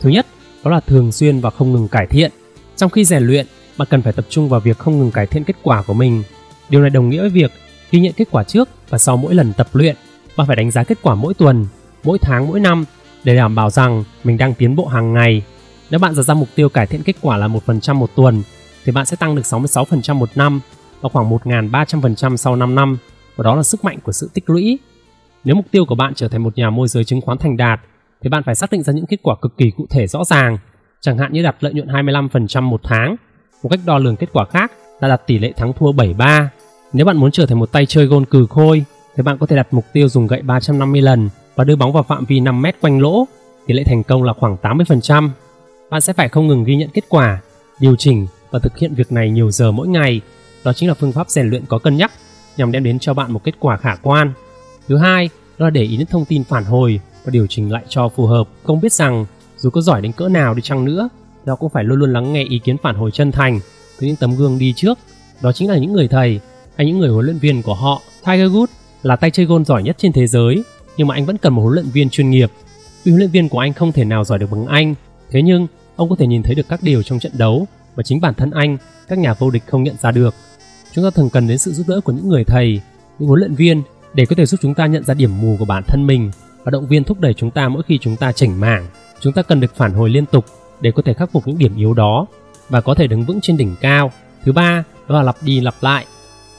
Thứ 0.00 0.10
nhất, 0.10 0.26
đó 0.64 0.70
là 0.70 0.80
thường 0.80 1.12
xuyên 1.12 1.40
và 1.40 1.50
không 1.50 1.72
ngừng 1.72 1.88
cải 1.88 2.06
thiện. 2.06 2.30
Trong 2.76 2.90
khi 2.90 3.04
rèn 3.04 3.22
luyện, 3.22 3.46
bạn 3.78 3.88
cần 3.90 4.02
phải 4.02 4.12
tập 4.12 4.24
trung 4.28 4.48
vào 4.48 4.60
việc 4.60 4.78
không 4.78 4.98
ngừng 4.98 5.10
cải 5.10 5.26
thiện 5.26 5.44
kết 5.44 5.56
quả 5.62 5.82
của 5.82 5.94
mình. 5.94 6.22
Điều 6.68 6.80
này 6.80 6.90
đồng 6.90 7.08
nghĩa 7.08 7.20
với 7.20 7.30
việc 7.30 7.52
ghi 7.90 8.00
nhận 8.00 8.12
kết 8.12 8.28
quả 8.30 8.44
trước 8.44 8.68
và 8.88 8.98
sau 8.98 9.16
mỗi 9.16 9.34
lần 9.34 9.52
tập 9.52 9.68
luyện, 9.72 9.96
bạn 10.36 10.46
phải 10.46 10.56
đánh 10.56 10.70
giá 10.70 10.84
kết 10.84 10.98
quả 11.02 11.14
mỗi 11.14 11.34
tuần, 11.34 11.66
mỗi 12.04 12.18
tháng, 12.18 12.46
mỗi 12.48 12.60
năm 12.60 12.84
để 13.24 13.36
đảm 13.36 13.54
bảo 13.54 13.70
rằng 13.70 14.04
mình 14.24 14.38
đang 14.38 14.54
tiến 14.54 14.76
bộ 14.76 14.86
hàng 14.86 15.12
ngày. 15.12 15.42
Nếu 15.90 16.00
bạn 16.00 16.14
đặt 16.14 16.22
ra 16.22 16.34
mục 16.34 16.48
tiêu 16.54 16.68
cải 16.68 16.86
thiện 16.86 17.02
kết 17.02 17.16
quả 17.20 17.36
là 17.36 17.48
1% 17.48 17.94
một 17.94 18.10
tuần 18.14 18.42
thì 18.84 18.92
bạn 18.92 19.06
sẽ 19.06 19.16
tăng 19.16 19.34
được 19.34 19.42
66% 19.44 20.14
một 20.14 20.28
năm 20.34 20.60
và 21.00 21.08
khoảng 21.08 21.30
1.300% 21.30 22.36
sau 22.36 22.56
5 22.56 22.74
năm 22.74 22.98
và 23.36 23.42
đó 23.42 23.56
là 23.56 23.62
sức 23.62 23.84
mạnh 23.84 23.98
của 24.02 24.12
sự 24.12 24.30
tích 24.34 24.50
lũy. 24.50 24.78
Nếu 25.44 25.54
mục 25.54 25.66
tiêu 25.70 25.84
của 25.84 25.94
bạn 25.94 26.14
trở 26.14 26.28
thành 26.28 26.42
một 26.42 26.58
nhà 26.58 26.70
môi 26.70 26.88
giới 26.88 27.04
chứng 27.04 27.20
khoán 27.20 27.38
thành 27.38 27.56
đạt 27.56 27.80
thì 28.22 28.28
bạn 28.30 28.42
phải 28.42 28.54
xác 28.54 28.70
định 28.70 28.82
ra 28.82 28.92
những 28.92 29.06
kết 29.06 29.16
quả 29.22 29.36
cực 29.42 29.56
kỳ 29.56 29.70
cụ 29.70 29.86
thể 29.90 30.06
rõ 30.06 30.24
ràng, 30.24 30.58
chẳng 31.00 31.18
hạn 31.18 31.32
như 31.32 31.42
đặt 31.42 31.56
lợi 31.60 31.72
nhuận 31.74 31.88
25% 31.88 32.62
một 32.62 32.80
tháng. 32.84 33.16
Một 33.62 33.68
cách 33.68 33.80
đo 33.86 33.98
lường 33.98 34.16
kết 34.16 34.28
quả 34.32 34.44
khác 34.44 34.72
là 35.00 35.08
đặt 35.08 35.26
tỷ 35.26 35.38
lệ 35.38 35.52
thắng 35.56 35.72
thua 35.72 35.92
73. 35.92 36.50
Nếu 36.92 37.06
bạn 37.06 37.16
muốn 37.16 37.30
trở 37.30 37.46
thành 37.46 37.58
một 37.58 37.72
tay 37.72 37.86
chơi 37.86 38.06
gôn 38.06 38.24
cừ 38.24 38.46
khôi 38.50 38.84
thì 39.16 39.22
bạn 39.22 39.38
có 39.38 39.46
thể 39.46 39.56
đặt 39.56 39.66
mục 39.70 39.84
tiêu 39.92 40.08
dùng 40.08 40.26
gậy 40.26 40.42
350 40.42 41.02
lần 41.02 41.28
và 41.56 41.64
đưa 41.64 41.76
bóng 41.76 41.92
vào 41.92 42.02
phạm 42.02 42.24
vi 42.24 42.40
5 42.40 42.62
mét 42.62 42.80
quanh 42.80 43.00
lỗ. 43.00 43.26
Tỷ 43.66 43.74
lệ 43.74 43.84
thành 43.84 44.02
công 44.02 44.22
là 44.22 44.32
khoảng 44.32 44.56
80%. 44.62 45.28
Bạn 45.90 46.00
sẽ 46.00 46.12
phải 46.12 46.28
không 46.28 46.46
ngừng 46.46 46.64
ghi 46.64 46.76
nhận 46.76 46.88
kết 46.90 47.04
quả, 47.08 47.40
điều 47.80 47.96
chỉnh 47.96 48.26
và 48.50 48.58
thực 48.58 48.78
hiện 48.78 48.94
việc 48.94 49.12
này 49.12 49.30
nhiều 49.30 49.50
giờ 49.50 49.72
mỗi 49.72 49.88
ngày. 49.88 50.20
Đó 50.64 50.72
chính 50.72 50.88
là 50.88 50.94
phương 50.94 51.12
pháp 51.12 51.30
rèn 51.30 51.50
luyện 51.50 51.66
có 51.66 51.78
cân 51.78 51.96
nhắc 51.96 52.12
nhằm 52.56 52.72
đem 52.72 52.84
đến 52.84 52.98
cho 52.98 53.14
bạn 53.14 53.32
một 53.32 53.44
kết 53.44 53.54
quả 53.60 53.76
khả 53.76 53.94
quan. 54.02 54.32
Thứ 54.88 54.96
hai, 54.96 55.28
đó 55.58 55.66
là 55.66 55.70
để 55.70 55.82
ý 55.82 55.96
đến 55.96 56.06
thông 56.06 56.24
tin 56.24 56.44
phản 56.44 56.64
hồi 56.64 57.00
và 57.24 57.30
điều 57.30 57.46
chỉnh 57.46 57.72
lại 57.72 57.84
cho 57.88 58.08
phù 58.08 58.26
hợp. 58.26 58.48
Không 58.64 58.80
biết 58.80 58.92
rằng 58.92 59.26
dù 59.56 59.70
có 59.70 59.80
giỏi 59.80 60.02
đến 60.02 60.12
cỡ 60.12 60.28
nào 60.28 60.54
đi 60.54 60.62
chăng 60.62 60.84
nữa, 60.84 61.08
thì 61.44 61.50
họ 61.50 61.56
cũng 61.56 61.70
phải 61.70 61.84
luôn 61.84 61.98
luôn 61.98 62.12
lắng 62.12 62.32
nghe 62.32 62.44
ý 62.44 62.58
kiến 62.58 62.76
phản 62.82 62.96
hồi 62.96 63.10
chân 63.10 63.32
thành 63.32 63.60
từ 64.00 64.06
những 64.06 64.16
tấm 64.16 64.36
gương 64.36 64.58
đi 64.58 64.72
trước. 64.76 64.98
Đó 65.42 65.52
chính 65.52 65.68
là 65.68 65.76
những 65.76 65.92
người 65.92 66.08
thầy 66.08 66.40
hay 66.76 66.86
những 66.86 66.98
người 66.98 67.10
huấn 67.10 67.26
luyện 67.26 67.38
viên 67.38 67.62
của 67.62 67.74
họ. 67.74 68.02
Tiger 68.26 68.52
Woods 68.52 68.66
là 69.02 69.16
tay 69.16 69.30
chơi 69.30 69.46
gôn 69.46 69.64
giỏi 69.64 69.82
nhất 69.82 69.96
trên 69.98 70.12
thế 70.12 70.26
giới, 70.26 70.62
nhưng 70.96 71.08
mà 71.08 71.14
anh 71.14 71.26
vẫn 71.26 71.38
cần 71.38 71.54
một 71.54 71.62
huấn 71.62 71.74
luyện 71.74 71.86
viên 71.86 72.10
chuyên 72.10 72.30
nghiệp. 72.30 72.50
Vì 73.04 73.12
huấn 73.12 73.18
luyện 73.18 73.30
viên 73.30 73.48
của 73.48 73.58
anh 73.58 73.72
không 73.72 73.92
thể 73.92 74.04
nào 74.04 74.24
giỏi 74.24 74.38
được 74.38 74.50
bằng 74.50 74.66
anh, 74.66 74.94
thế 75.30 75.42
nhưng 75.42 75.66
ông 76.00 76.08
có 76.08 76.16
thể 76.16 76.26
nhìn 76.26 76.42
thấy 76.42 76.54
được 76.54 76.68
các 76.68 76.82
điều 76.82 77.02
trong 77.02 77.18
trận 77.18 77.32
đấu 77.38 77.66
mà 77.96 78.02
chính 78.02 78.20
bản 78.20 78.34
thân 78.34 78.50
anh, 78.50 78.76
các 79.08 79.18
nhà 79.18 79.34
vô 79.34 79.50
địch 79.50 79.62
không 79.66 79.82
nhận 79.82 79.96
ra 80.00 80.10
được. 80.10 80.34
Chúng 80.92 81.04
ta 81.04 81.10
thường 81.10 81.30
cần 81.30 81.48
đến 81.48 81.58
sự 81.58 81.72
giúp 81.72 81.88
đỡ 81.88 82.00
của 82.00 82.12
những 82.12 82.28
người 82.28 82.44
thầy, 82.44 82.80
những 83.18 83.28
huấn 83.28 83.40
luyện 83.40 83.54
viên 83.54 83.82
để 84.14 84.26
có 84.26 84.36
thể 84.36 84.46
giúp 84.46 84.60
chúng 84.62 84.74
ta 84.74 84.86
nhận 84.86 85.04
ra 85.04 85.14
điểm 85.14 85.40
mù 85.40 85.56
của 85.58 85.64
bản 85.64 85.82
thân 85.86 86.06
mình 86.06 86.30
và 86.64 86.70
động 86.70 86.86
viên 86.86 87.04
thúc 87.04 87.20
đẩy 87.20 87.34
chúng 87.34 87.50
ta 87.50 87.68
mỗi 87.68 87.82
khi 87.82 87.98
chúng 88.00 88.16
ta 88.16 88.32
chỉnh 88.32 88.60
mảng. 88.60 88.86
Chúng 89.20 89.32
ta 89.32 89.42
cần 89.42 89.60
được 89.60 89.76
phản 89.76 89.92
hồi 89.92 90.10
liên 90.10 90.26
tục 90.26 90.44
để 90.80 90.90
có 90.90 91.02
thể 91.02 91.14
khắc 91.14 91.32
phục 91.32 91.46
những 91.46 91.58
điểm 91.58 91.76
yếu 91.76 91.94
đó 91.94 92.26
và 92.68 92.80
có 92.80 92.94
thể 92.94 93.06
đứng 93.06 93.24
vững 93.24 93.40
trên 93.40 93.56
đỉnh 93.56 93.76
cao. 93.80 94.12
Thứ 94.44 94.52
ba, 94.52 94.84
đó 95.08 95.16
là 95.16 95.22
lặp 95.22 95.36
đi 95.42 95.60
lặp 95.60 95.74
lại. 95.80 96.06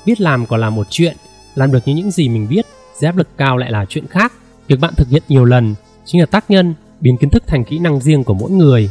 Biết 0.05 0.21
làm 0.21 0.45
còn 0.45 0.59
là 0.59 0.69
một 0.69 0.87
chuyện, 0.89 1.17
làm 1.55 1.71
được 1.71 1.79
như 1.85 1.95
những 1.95 2.11
gì 2.11 2.29
mình 2.29 2.47
biết, 2.49 2.65
giáp 2.99 3.13
áp 3.13 3.17
lực 3.17 3.27
cao 3.37 3.57
lại 3.57 3.71
là 3.71 3.85
chuyện 3.89 4.07
khác. 4.07 4.33
Việc 4.67 4.79
bạn 4.79 4.93
thực 4.97 5.07
hiện 5.09 5.23
nhiều 5.27 5.45
lần 5.45 5.75
chính 6.05 6.21
là 6.21 6.25
tác 6.25 6.51
nhân 6.51 6.73
biến 6.99 7.17
kiến 7.17 7.29
thức 7.29 7.43
thành 7.47 7.63
kỹ 7.63 7.79
năng 7.79 7.99
riêng 7.99 8.23
của 8.23 8.33
mỗi 8.33 8.51
người. 8.51 8.89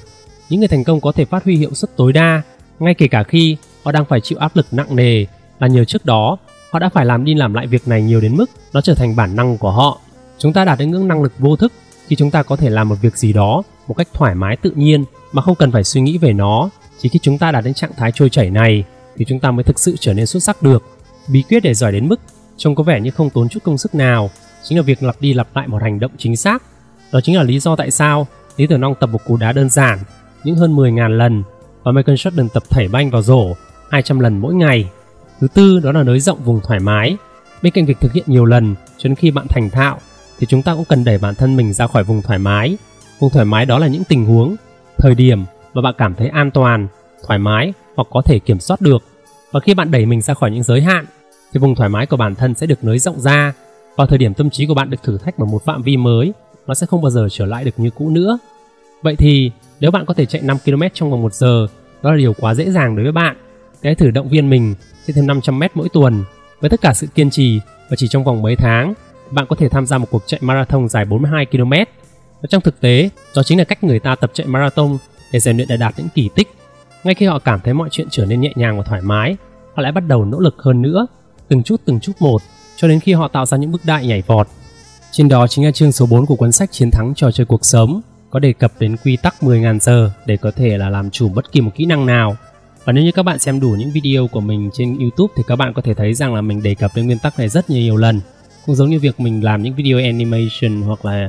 Những 0.50 0.60
người 0.60 0.68
thành 0.68 0.84
công 0.84 1.00
có 1.00 1.12
thể 1.12 1.24
phát 1.24 1.44
huy 1.44 1.56
hiệu 1.56 1.74
suất 1.74 1.96
tối 1.96 2.12
đa, 2.12 2.42
ngay 2.78 2.94
kể 2.94 3.08
cả 3.08 3.22
khi 3.22 3.56
họ 3.82 3.92
đang 3.92 4.04
phải 4.04 4.20
chịu 4.20 4.38
áp 4.38 4.56
lực 4.56 4.66
nặng 4.70 4.96
nề 4.96 5.24
là 5.58 5.66
nhờ 5.66 5.84
trước 5.84 6.04
đó 6.04 6.36
họ 6.70 6.78
đã 6.78 6.88
phải 6.88 7.06
làm 7.06 7.24
đi 7.24 7.34
làm 7.34 7.54
lại 7.54 7.66
việc 7.66 7.88
này 7.88 8.02
nhiều 8.02 8.20
đến 8.20 8.36
mức 8.36 8.50
nó 8.72 8.80
trở 8.80 8.94
thành 8.94 9.16
bản 9.16 9.36
năng 9.36 9.58
của 9.58 9.70
họ. 9.70 10.00
Chúng 10.38 10.52
ta 10.52 10.64
đạt 10.64 10.78
đến 10.78 10.90
ngưỡng 10.90 11.08
năng 11.08 11.22
lực 11.22 11.32
vô 11.38 11.56
thức 11.56 11.72
khi 12.06 12.16
chúng 12.16 12.30
ta 12.30 12.42
có 12.42 12.56
thể 12.56 12.70
làm 12.70 12.88
một 12.88 12.94
việc 13.00 13.16
gì 13.16 13.32
đó 13.32 13.62
một 13.88 13.94
cách 13.94 14.08
thoải 14.12 14.34
mái 14.34 14.56
tự 14.56 14.70
nhiên 14.70 15.04
mà 15.32 15.42
không 15.42 15.54
cần 15.54 15.72
phải 15.72 15.84
suy 15.84 16.00
nghĩ 16.00 16.18
về 16.18 16.32
nó. 16.32 16.70
Chỉ 16.98 17.08
khi 17.08 17.18
chúng 17.22 17.38
ta 17.38 17.52
đạt 17.52 17.64
đến 17.64 17.74
trạng 17.74 17.92
thái 17.96 18.12
trôi 18.12 18.30
chảy 18.30 18.50
này 18.50 18.84
thì 19.16 19.24
chúng 19.28 19.40
ta 19.40 19.50
mới 19.50 19.64
thực 19.64 19.78
sự 19.78 19.96
trở 20.00 20.14
nên 20.14 20.26
xuất 20.26 20.42
sắc 20.42 20.62
được. 20.62 20.82
Bí 21.28 21.42
quyết 21.48 21.60
để 21.60 21.74
giỏi 21.74 21.92
đến 21.92 22.08
mức 22.08 22.20
trông 22.56 22.74
có 22.74 22.82
vẻ 22.82 23.00
như 23.00 23.10
không 23.10 23.30
tốn 23.30 23.48
chút 23.48 23.60
công 23.64 23.78
sức 23.78 23.94
nào 23.94 24.30
chính 24.62 24.78
là 24.78 24.82
việc 24.82 25.02
lặp 25.02 25.16
đi 25.20 25.34
lặp 25.34 25.56
lại 25.56 25.68
một 25.68 25.82
hành 25.82 26.00
động 26.00 26.12
chính 26.18 26.36
xác. 26.36 26.62
Đó 27.12 27.20
chính 27.20 27.36
là 27.36 27.42
lý 27.42 27.60
do 27.60 27.76
tại 27.76 27.90
sao 27.90 28.26
Lý 28.60 28.66
tưởng 28.66 28.80
nong 28.80 28.94
tập 29.00 29.06
một 29.06 29.24
cú 29.26 29.36
đá 29.36 29.52
đơn 29.52 29.68
giản 29.68 29.98
những 30.44 30.56
hơn 30.56 30.76
10.000 30.76 31.08
lần 31.08 31.42
và 31.82 31.92
Michael 31.92 32.16
Jordan 32.16 32.48
tập 32.48 32.62
thảy 32.70 32.88
banh 32.88 33.10
vào 33.10 33.22
rổ 33.22 33.54
200 33.90 34.20
lần 34.20 34.38
mỗi 34.38 34.54
ngày. 34.54 34.90
Thứ 35.40 35.48
tư 35.54 35.80
đó 35.80 35.92
là 35.92 36.02
nới 36.02 36.20
rộng 36.20 36.38
vùng 36.44 36.60
thoải 36.60 36.80
mái. 36.80 37.16
Bên 37.62 37.72
cạnh 37.72 37.86
việc 37.86 38.00
thực 38.00 38.12
hiện 38.12 38.24
nhiều 38.26 38.44
lần 38.44 38.74
cho 38.98 39.08
đến 39.08 39.14
khi 39.14 39.30
bạn 39.30 39.46
thành 39.48 39.70
thạo 39.70 39.98
thì 40.38 40.46
chúng 40.46 40.62
ta 40.62 40.74
cũng 40.74 40.84
cần 40.84 41.04
đẩy 41.04 41.18
bản 41.18 41.34
thân 41.34 41.56
mình 41.56 41.72
ra 41.72 41.86
khỏi 41.86 42.04
vùng 42.04 42.22
thoải 42.22 42.38
mái. 42.38 42.76
Vùng 43.18 43.30
thoải 43.30 43.44
mái 43.44 43.66
đó 43.66 43.78
là 43.78 43.86
những 43.86 44.04
tình 44.04 44.24
huống, 44.24 44.56
thời 44.98 45.14
điểm 45.14 45.44
mà 45.74 45.82
bạn 45.82 45.94
cảm 45.98 46.14
thấy 46.14 46.28
an 46.28 46.50
toàn, 46.50 46.88
thoải 47.26 47.38
mái 47.38 47.72
hoặc 47.96 48.08
có 48.10 48.22
thể 48.24 48.38
kiểm 48.38 48.60
soát 48.60 48.80
được. 48.80 49.02
Và 49.52 49.60
khi 49.60 49.74
bạn 49.74 49.90
đẩy 49.90 50.06
mình 50.06 50.20
ra 50.20 50.34
khỏi 50.34 50.50
những 50.50 50.62
giới 50.62 50.80
hạn 50.80 51.06
thì 51.52 51.60
vùng 51.60 51.74
thoải 51.74 51.88
mái 51.88 52.06
của 52.06 52.16
bản 52.16 52.34
thân 52.34 52.54
sẽ 52.54 52.66
được 52.66 52.84
nới 52.84 52.98
rộng 52.98 53.20
ra. 53.20 53.52
Vào 53.96 54.06
thời 54.06 54.18
điểm 54.18 54.34
tâm 54.34 54.50
trí 54.50 54.66
của 54.66 54.74
bạn 54.74 54.90
được 54.90 55.02
thử 55.02 55.18
thách 55.18 55.38
ở 55.38 55.44
một 55.44 55.64
phạm 55.64 55.82
vi 55.82 55.96
mới, 55.96 56.32
nó 56.66 56.74
sẽ 56.74 56.86
không 56.86 57.02
bao 57.02 57.10
giờ 57.10 57.28
trở 57.30 57.46
lại 57.46 57.64
được 57.64 57.74
như 57.76 57.90
cũ 57.90 58.10
nữa. 58.10 58.38
Vậy 59.02 59.16
thì 59.16 59.50
nếu 59.80 59.90
bạn 59.90 60.06
có 60.06 60.14
thể 60.14 60.26
chạy 60.26 60.42
5 60.42 60.58
km 60.64 60.82
trong 60.94 61.10
vòng 61.10 61.22
1 61.22 61.34
giờ, 61.34 61.66
đó 62.02 62.10
là 62.10 62.16
điều 62.16 62.32
quá 62.32 62.54
dễ 62.54 62.70
dàng 62.70 62.96
đối 62.96 63.04
với 63.04 63.12
bạn. 63.12 63.36
Hãy 63.82 63.94
thử 63.94 64.10
động 64.10 64.28
viên 64.28 64.50
mình 64.50 64.74
chạy 65.06 65.14
thêm 65.14 65.26
500 65.26 65.58
m 65.58 65.62
mỗi 65.74 65.88
tuần. 65.92 66.24
Với 66.60 66.70
tất 66.70 66.80
cả 66.80 66.94
sự 66.94 67.06
kiên 67.06 67.30
trì 67.30 67.60
và 67.90 67.96
chỉ 67.96 68.08
trong 68.08 68.24
vòng 68.24 68.42
mấy 68.42 68.56
tháng, 68.56 68.94
bạn 69.30 69.46
có 69.48 69.56
thể 69.56 69.68
tham 69.68 69.86
gia 69.86 69.98
một 69.98 70.06
cuộc 70.10 70.22
chạy 70.26 70.40
marathon 70.42 70.88
dài 70.88 71.04
42 71.04 71.46
km. 71.46 71.72
Và 72.42 72.46
trong 72.48 72.62
thực 72.62 72.80
tế, 72.80 73.10
đó 73.36 73.42
chính 73.42 73.58
là 73.58 73.64
cách 73.64 73.84
người 73.84 73.98
ta 73.98 74.14
tập 74.14 74.30
chạy 74.34 74.46
marathon 74.46 74.98
để 75.32 75.40
rèn 75.40 75.56
luyện 75.56 75.68
để 75.68 75.76
đạt 75.76 75.94
những 75.96 76.08
kỳ 76.14 76.30
tích. 76.34 76.48
Ngay 77.04 77.14
khi 77.14 77.26
họ 77.26 77.38
cảm 77.38 77.60
thấy 77.60 77.74
mọi 77.74 77.88
chuyện 77.92 78.06
trở 78.10 78.26
nên 78.26 78.40
nhẹ 78.40 78.52
nhàng 78.56 78.78
và 78.78 78.84
thoải 78.84 79.02
mái, 79.02 79.36
họ 79.74 79.82
lại 79.82 79.92
bắt 79.92 80.04
đầu 80.06 80.24
nỗ 80.24 80.38
lực 80.38 80.56
hơn 80.58 80.82
nữa, 80.82 81.06
từng 81.48 81.62
chút 81.62 81.80
từng 81.84 82.00
chút 82.00 82.12
một, 82.20 82.42
cho 82.76 82.88
đến 82.88 83.00
khi 83.00 83.12
họ 83.12 83.28
tạo 83.28 83.46
ra 83.46 83.56
những 83.56 83.72
bước 83.72 83.84
đại 83.84 84.06
nhảy 84.06 84.22
vọt. 84.26 84.48
Trên 85.12 85.28
đó 85.28 85.46
chính 85.46 85.64
là 85.64 85.70
chương 85.72 85.92
số 85.92 86.06
4 86.06 86.26
của 86.26 86.36
cuốn 86.36 86.52
sách 86.52 86.72
Chiến 86.72 86.90
thắng 86.90 87.14
trò 87.14 87.30
chơi 87.30 87.46
cuộc 87.46 87.64
sống, 87.64 88.00
có 88.30 88.38
đề 88.38 88.52
cập 88.52 88.72
đến 88.78 88.96
quy 89.04 89.16
tắc 89.16 89.34
10.000 89.40 89.78
giờ 89.78 90.12
để 90.26 90.36
có 90.36 90.50
thể 90.50 90.78
là 90.78 90.90
làm 90.90 91.10
chủ 91.10 91.28
bất 91.28 91.52
kỳ 91.52 91.60
một 91.60 91.70
kỹ 91.74 91.86
năng 91.86 92.06
nào. 92.06 92.36
Và 92.84 92.92
nếu 92.92 93.04
như 93.04 93.12
các 93.12 93.22
bạn 93.22 93.38
xem 93.38 93.60
đủ 93.60 93.70
những 93.78 93.90
video 93.90 94.26
của 94.26 94.40
mình 94.40 94.70
trên 94.72 94.98
YouTube 94.98 95.34
thì 95.36 95.42
các 95.46 95.56
bạn 95.56 95.72
có 95.72 95.82
thể 95.82 95.94
thấy 95.94 96.14
rằng 96.14 96.34
là 96.34 96.40
mình 96.40 96.62
đề 96.62 96.74
cập 96.74 96.90
đến 96.94 97.06
nguyên 97.06 97.18
tắc 97.18 97.38
này 97.38 97.48
rất 97.48 97.70
nhiều 97.70 97.96
lần. 97.96 98.20
Cũng 98.66 98.74
giống 98.74 98.90
như 98.90 98.98
việc 98.98 99.20
mình 99.20 99.44
làm 99.44 99.62
những 99.62 99.74
video 99.74 99.98
animation 99.98 100.82
hoặc 100.82 101.04
là 101.04 101.28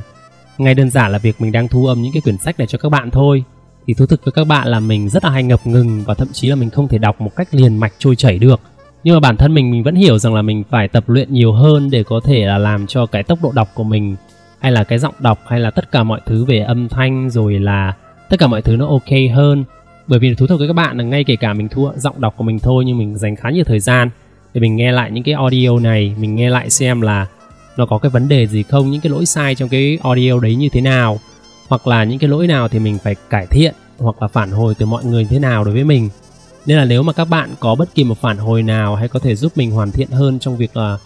ngay 0.58 0.74
đơn 0.74 0.90
giản 0.90 1.12
là 1.12 1.18
việc 1.18 1.40
mình 1.40 1.52
đang 1.52 1.68
thu 1.68 1.86
âm 1.86 2.02
những 2.02 2.12
cái 2.12 2.20
quyển 2.20 2.38
sách 2.38 2.58
này 2.58 2.66
cho 2.66 2.78
các 2.78 2.88
bạn 2.88 3.10
thôi. 3.10 3.44
Thì 3.86 3.94
thú 3.94 4.06
thực 4.06 4.24
với 4.24 4.32
các 4.32 4.46
bạn 4.46 4.68
là 4.68 4.80
mình 4.80 5.08
rất 5.08 5.24
là 5.24 5.30
hay 5.30 5.42
ngập 5.42 5.66
ngừng 5.66 6.02
và 6.06 6.14
thậm 6.14 6.28
chí 6.32 6.48
là 6.48 6.56
mình 6.56 6.70
không 6.70 6.88
thể 6.88 6.98
đọc 6.98 7.20
một 7.20 7.36
cách 7.36 7.54
liền 7.54 7.76
mạch 7.76 7.92
trôi 7.98 8.16
chảy 8.16 8.38
được. 8.38 8.60
Nhưng 9.04 9.14
mà 9.14 9.20
bản 9.20 9.36
thân 9.36 9.54
mình 9.54 9.70
mình 9.70 9.82
vẫn 9.82 9.94
hiểu 9.94 10.18
rằng 10.18 10.34
là 10.34 10.42
mình 10.42 10.64
phải 10.70 10.88
tập 10.88 11.04
luyện 11.06 11.32
nhiều 11.32 11.52
hơn 11.52 11.90
để 11.90 12.02
có 12.02 12.20
thể 12.24 12.44
là 12.46 12.58
làm 12.58 12.86
cho 12.86 13.06
cái 13.06 13.22
tốc 13.22 13.38
độ 13.42 13.52
đọc 13.54 13.68
của 13.74 13.84
mình 13.84 14.16
hay 14.62 14.72
là 14.72 14.84
cái 14.84 14.98
giọng 14.98 15.14
đọc, 15.18 15.38
hay 15.46 15.60
là 15.60 15.70
tất 15.70 15.92
cả 15.92 16.02
mọi 16.02 16.20
thứ 16.26 16.44
về 16.44 16.58
âm 16.58 16.88
thanh, 16.88 17.30
rồi 17.30 17.60
là 17.60 17.94
tất 18.28 18.38
cả 18.38 18.46
mọi 18.46 18.62
thứ 18.62 18.76
nó 18.76 18.86
ok 18.86 19.10
hơn. 19.34 19.64
Bởi 20.06 20.18
vì 20.18 20.34
thú 20.34 20.46
thật 20.46 20.56
với 20.58 20.68
các 20.68 20.72
bạn 20.72 20.98
là 20.98 21.04
ngay 21.04 21.24
kể 21.24 21.36
cả 21.36 21.52
mình 21.52 21.68
thua 21.68 21.92
giọng 21.96 22.20
đọc 22.20 22.34
của 22.36 22.44
mình 22.44 22.58
thôi, 22.58 22.84
nhưng 22.86 22.98
mình 22.98 23.18
dành 23.18 23.36
khá 23.36 23.50
nhiều 23.50 23.64
thời 23.64 23.80
gian 23.80 24.10
để 24.54 24.60
mình 24.60 24.76
nghe 24.76 24.92
lại 24.92 25.10
những 25.10 25.24
cái 25.24 25.34
audio 25.34 25.78
này, 25.78 26.14
mình 26.18 26.34
nghe 26.34 26.50
lại 26.50 26.70
xem 26.70 27.00
là 27.00 27.26
nó 27.76 27.86
có 27.86 27.98
cái 27.98 28.10
vấn 28.10 28.28
đề 28.28 28.46
gì 28.46 28.62
không, 28.62 28.90
những 28.90 29.00
cái 29.00 29.10
lỗi 29.10 29.26
sai 29.26 29.54
trong 29.54 29.68
cái 29.68 29.98
audio 30.02 30.40
đấy 30.40 30.54
như 30.54 30.68
thế 30.72 30.80
nào, 30.80 31.18
hoặc 31.68 31.86
là 31.86 32.04
những 32.04 32.18
cái 32.18 32.30
lỗi 32.30 32.46
nào 32.46 32.68
thì 32.68 32.78
mình 32.78 32.98
phải 33.04 33.16
cải 33.30 33.46
thiện, 33.46 33.74
hoặc 33.98 34.22
là 34.22 34.28
phản 34.28 34.50
hồi 34.50 34.74
từ 34.78 34.86
mọi 34.86 35.04
người 35.04 35.24
thế 35.24 35.38
nào 35.38 35.64
đối 35.64 35.74
với 35.74 35.84
mình. 35.84 36.08
Nên 36.66 36.76
là 36.76 36.84
nếu 36.84 37.02
mà 37.02 37.12
các 37.12 37.28
bạn 37.28 37.50
có 37.60 37.74
bất 37.74 37.94
kỳ 37.94 38.04
một 38.04 38.18
phản 38.18 38.36
hồi 38.38 38.62
nào 38.62 38.96
hay 38.96 39.08
có 39.08 39.18
thể 39.18 39.34
giúp 39.34 39.52
mình 39.56 39.70
hoàn 39.70 39.90
thiện 39.90 40.08
hơn 40.08 40.38
trong 40.38 40.56
việc 40.56 40.76
là 40.76 40.98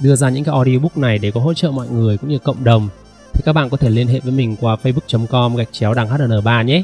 đưa 0.00 0.16
ra 0.16 0.28
những 0.28 0.44
cái 0.44 0.54
audiobook 0.54 0.96
này 0.96 1.18
để 1.18 1.30
có 1.30 1.40
hỗ 1.40 1.54
trợ 1.54 1.70
mọi 1.70 1.88
người 1.88 2.18
cũng 2.18 2.30
như 2.30 2.38
cộng 2.38 2.64
đồng, 2.64 2.88
thì 3.32 3.40
các 3.44 3.52
bạn 3.52 3.70
có 3.70 3.76
thể 3.76 3.90
liên 3.90 4.06
hệ 4.06 4.20
với 4.20 4.32
mình 4.32 4.56
qua 4.60 4.76
facebook.com 4.82 5.56
gạch 5.56 5.68
chéo 5.72 5.94
đằng 5.94 6.08
hn3 6.08 6.64
nhé. 6.64 6.82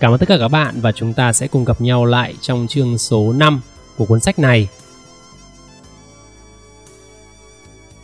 Cảm 0.00 0.12
ơn 0.12 0.18
tất 0.18 0.28
cả 0.28 0.36
các 0.38 0.48
bạn 0.48 0.80
và 0.80 0.92
chúng 0.92 1.12
ta 1.12 1.32
sẽ 1.32 1.46
cùng 1.46 1.64
gặp 1.64 1.80
nhau 1.80 2.04
lại 2.04 2.34
trong 2.40 2.66
chương 2.68 2.98
số 2.98 3.32
5 3.32 3.60
của 3.96 4.04
cuốn 4.04 4.20
sách 4.20 4.38
này 4.38 4.68